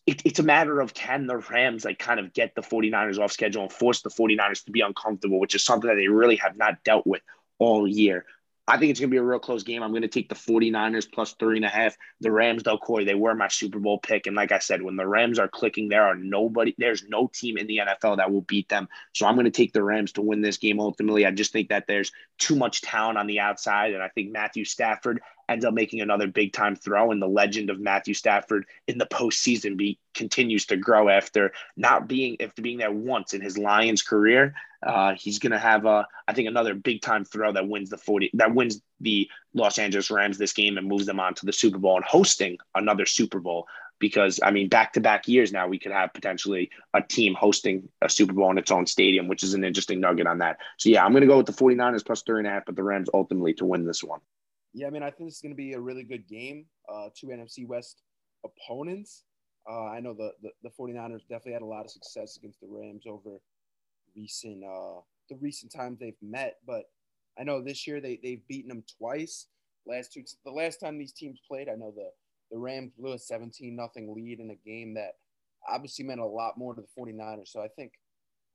[0.07, 3.33] it, it's a matter of can the Rams like kind of get the 49ers off
[3.33, 6.57] schedule and force the 49ers to be uncomfortable, which is something that they really have
[6.57, 7.23] not dealt with
[7.59, 8.27] all year.
[8.67, 9.83] I think it's going to be a real close game.
[9.83, 11.97] I'm going to take the 49ers plus three and a half.
[12.21, 14.27] The Rams, though, Corey, they were my Super Bowl pick.
[14.27, 17.59] And like I said, when the Rams are clicking, there are nobody, there's no team
[17.59, 18.89] in the NFL that will beat them.
[19.12, 21.27] So I'm going to take the Rams to win this game ultimately.
[21.27, 23.93] I just think that there's too much talent on the outside.
[23.93, 27.71] And I think Matthew Stafford ends up making another big time throw, and the legend
[27.71, 32.79] of Matthew Stafford in the postseason be continues to grow after not being after being
[32.79, 34.55] there once in his Lions career.
[34.85, 37.99] Uh, he's going to have a, I think, another big time throw that wins the
[37.99, 41.53] forty that wins the Los Angeles Rams this game and moves them on to the
[41.53, 43.66] Super Bowl and hosting another Super Bowl.
[44.01, 47.89] Because I mean, back to back years now, we could have potentially a team hosting
[48.03, 50.59] a Super Bowl in its own stadium, which is an interesting nugget on that.
[50.78, 52.76] So yeah, I'm going to go with the 49ers plus three and a half, but
[52.76, 54.20] the Rams ultimately to win this one.
[54.74, 56.66] Yeah, I mean, I think this is going to be a really good game.
[56.93, 58.03] Uh, two NFC West
[58.45, 59.22] opponents.
[59.70, 62.66] Uh, I know the, the, the 49ers definitely had a lot of success against the
[62.68, 63.41] Rams over
[64.17, 66.85] recent uh, the recent times they've met, but
[67.39, 69.47] I know this year they, they've beaten them twice.
[69.87, 72.11] Last two, the last time these teams played, I know the,
[72.51, 75.17] the Rams blew a 17 nothing lead in a game that
[75.69, 77.49] obviously meant a lot more to the 49ers.
[77.49, 77.93] So I think,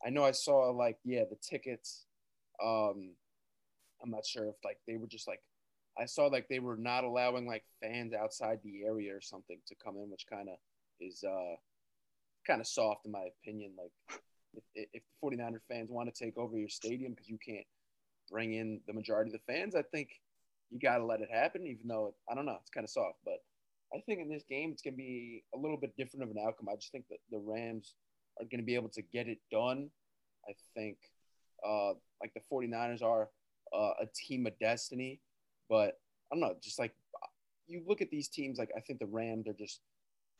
[0.05, 2.05] I know I saw like, yeah, the tickets.
[2.63, 3.11] Um,
[4.01, 5.41] I'm not sure if like they were just like
[5.99, 9.75] I saw like they were not allowing like fans outside the area or something to
[9.83, 10.55] come in, which kind of
[11.01, 11.55] is uh
[12.47, 13.73] kind of soft in my opinion.
[13.77, 14.21] Like
[14.75, 17.65] if, the 49er fans want to take over your stadium because you can't
[18.31, 20.09] bring in the majority of the fans, I think
[20.69, 23.17] you got to let it happen, even though I don't know, it's kind of soft.
[23.25, 23.39] But
[23.93, 26.43] I think in this game, it's going to be a little bit different of an
[26.45, 26.67] outcome.
[26.71, 27.95] I just think that the Rams
[28.39, 29.89] are going to be able to get it done.
[30.47, 30.97] I think
[31.67, 33.29] uh, like the 49ers are
[33.73, 35.19] uh, a team of destiny.
[35.69, 35.99] But
[36.31, 36.93] I don't know, just like
[37.67, 39.81] you look at these teams, like I think the Rams are just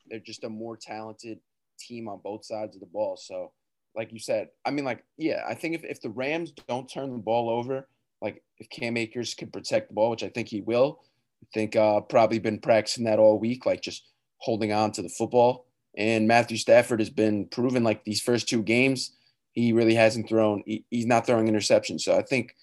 [0.07, 1.39] they're just a more talented
[1.79, 3.17] team on both sides of the ball.
[3.17, 3.51] So,
[3.95, 7.11] like you said, I mean, like, yeah, I think if, if the Rams don't turn
[7.11, 7.87] the ball over,
[8.21, 11.01] like if Cam Akers can protect the ball, which I think he will,
[11.43, 14.03] I think uh probably been practicing that all week, like just
[14.37, 15.65] holding on to the football.
[15.97, 19.11] And Matthew Stafford has been proven like these first two games,
[19.53, 22.01] he really hasn't thrown, he, he's not throwing interceptions.
[22.01, 22.55] So I think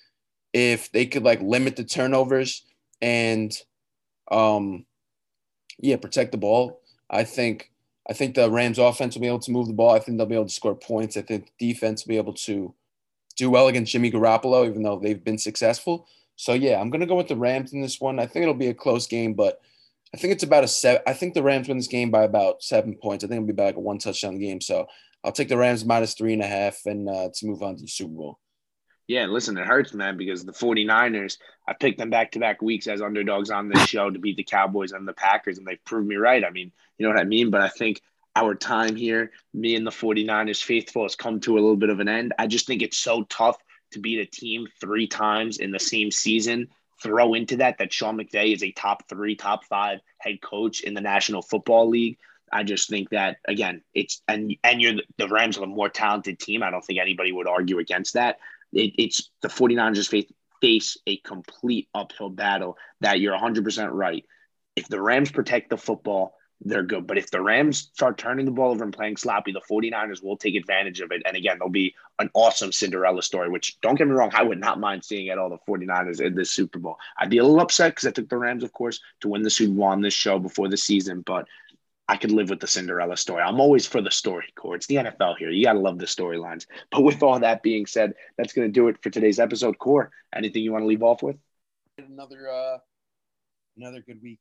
[0.53, 2.65] if they could like limit the turnovers
[3.01, 3.53] and
[4.31, 4.87] um
[5.79, 6.81] yeah, protect the ball.
[7.11, 7.71] I think
[8.09, 9.91] I think the Rams offense will be able to move the ball.
[9.91, 11.17] I think they'll be able to score points.
[11.17, 12.73] I think defense will be able to
[13.37, 16.07] do well against Jimmy Garoppolo, even though they've been successful.
[16.37, 18.19] So yeah, I'm gonna go with the Rams in this one.
[18.19, 19.61] I think it'll be a close game, but
[20.15, 21.03] I think it's about a seven.
[21.07, 23.25] I think the Rams win this game by about seven points.
[23.25, 24.61] I think it'll be about like a one touchdown game.
[24.61, 24.87] So
[25.25, 27.83] I'll take the Rams minus three and a half and uh, to move on to
[27.83, 28.39] the Super Bowl.
[29.09, 31.39] Yeah, listen, it hurts, man, because the 49ers,
[31.69, 34.43] I picked them back to back weeks as underdogs on this show to beat the
[34.43, 36.45] Cowboys and the Packers, and they've proved me right.
[36.45, 37.51] I mean, you know what I mean?
[37.51, 38.03] But I think
[38.35, 42.01] our time here, me and the 49ers faithful, has come to a little bit of
[42.01, 42.35] an end.
[42.39, 43.57] I just think it's so tough
[43.93, 46.69] to beat a team three times in the same season.
[47.01, 50.95] Throw into that that Sean McVay is a top three, top five head coach in
[50.95, 52.19] the National Football League.
[52.53, 55.89] I just think that again, it's and and you're the, the Rams are a more
[55.89, 56.63] talented team.
[56.63, 58.39] I don't think anybody would argue against that
[58.73, 60.31] it, it's the 49ers face,
[60.61, 64.25] face a complete uphill battle that you're 100% right.
[64.75, 67.07] If the Rams protect the football, they're good.
[67.07, 70.37] But if the Rams start turning the ball over and playing sloppy, the 49ers will
[70.37, 71.23] take advantage of it.
[71.27, 74.61] And again, there'll be an awesome Cinderella story, which don't get me wrong, I would
[74.61, 76.99] not mind seeing at all the 49ers in this Super Bowl.
[77.19, 79.51] I'd be a little upset because I took the Rams, of course, to win the
[79.51, 81.47] Super Bowl on this show before the season, but
[82.09, 83.43] I could live with the Cinderella story.
[83.43, 84.77] I'm always for the story, Core.
[84.77, 85.51] It's the NFL here.
[85.51, 86.67] You got to love the storylines.
[86.91, 89.79] But with all that being said, that's going to do it for today's episode.
[89.79, 91.37] Core, anything you want to leave off with?
[91.99, 92.79] Another, uh,
[93.77, 94.39] another good week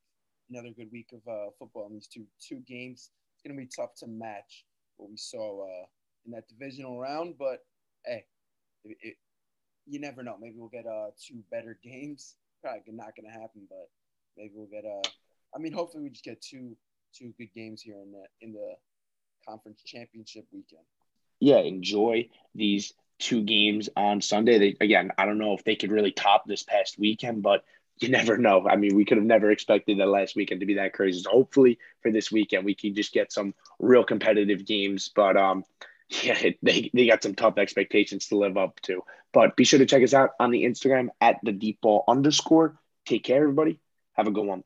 [0.49, 3.11] another good week of uh, football in these two two games.
[3.33, 4.65] It's gonna be tough to match
[4.97, 5.85] what we saw uh,
[6.25, 7.59] in that divisional round, but
[8.05, 8.25] hey,
[8.83, 9.15] it, it,
[9.85, 10.37] you never know.
[10.39, 12.35] Maybe we'll get uh, two better games.
[12.61, 13.89] Probably not gonna happen, but
[14.37, 15.07] maybe we'll get uh,
[15.55, 16.75] I mean, hopefully we just get two
[17.17, 18.75] two good games here in the in the
[19.47, 20.83] conference championship weekend.
[21.39, 24.57] Yeah, enjoy these two games on Sunday.
[24.57, 27.63] They again, I don't know if they could really top this past weekend, but
[27.99, 28.67] you never know.
[28.67, 31.21] I mean, we could have never expected that last weekend to be that crazy.
[31.21, 35.09] So hopefully for this weekend, we can just get some real competitive games.
[35.15, 35.63] But um,
[36.23, 39.03] yeah, they, they got some tough expectations to live up to.
[39.31, 42.77] But be sure to check us out on the Instagram at the deep ball underscore.
[43.05, 43.79] Take care, everybody.
[44.13, 44.63] Have a good one.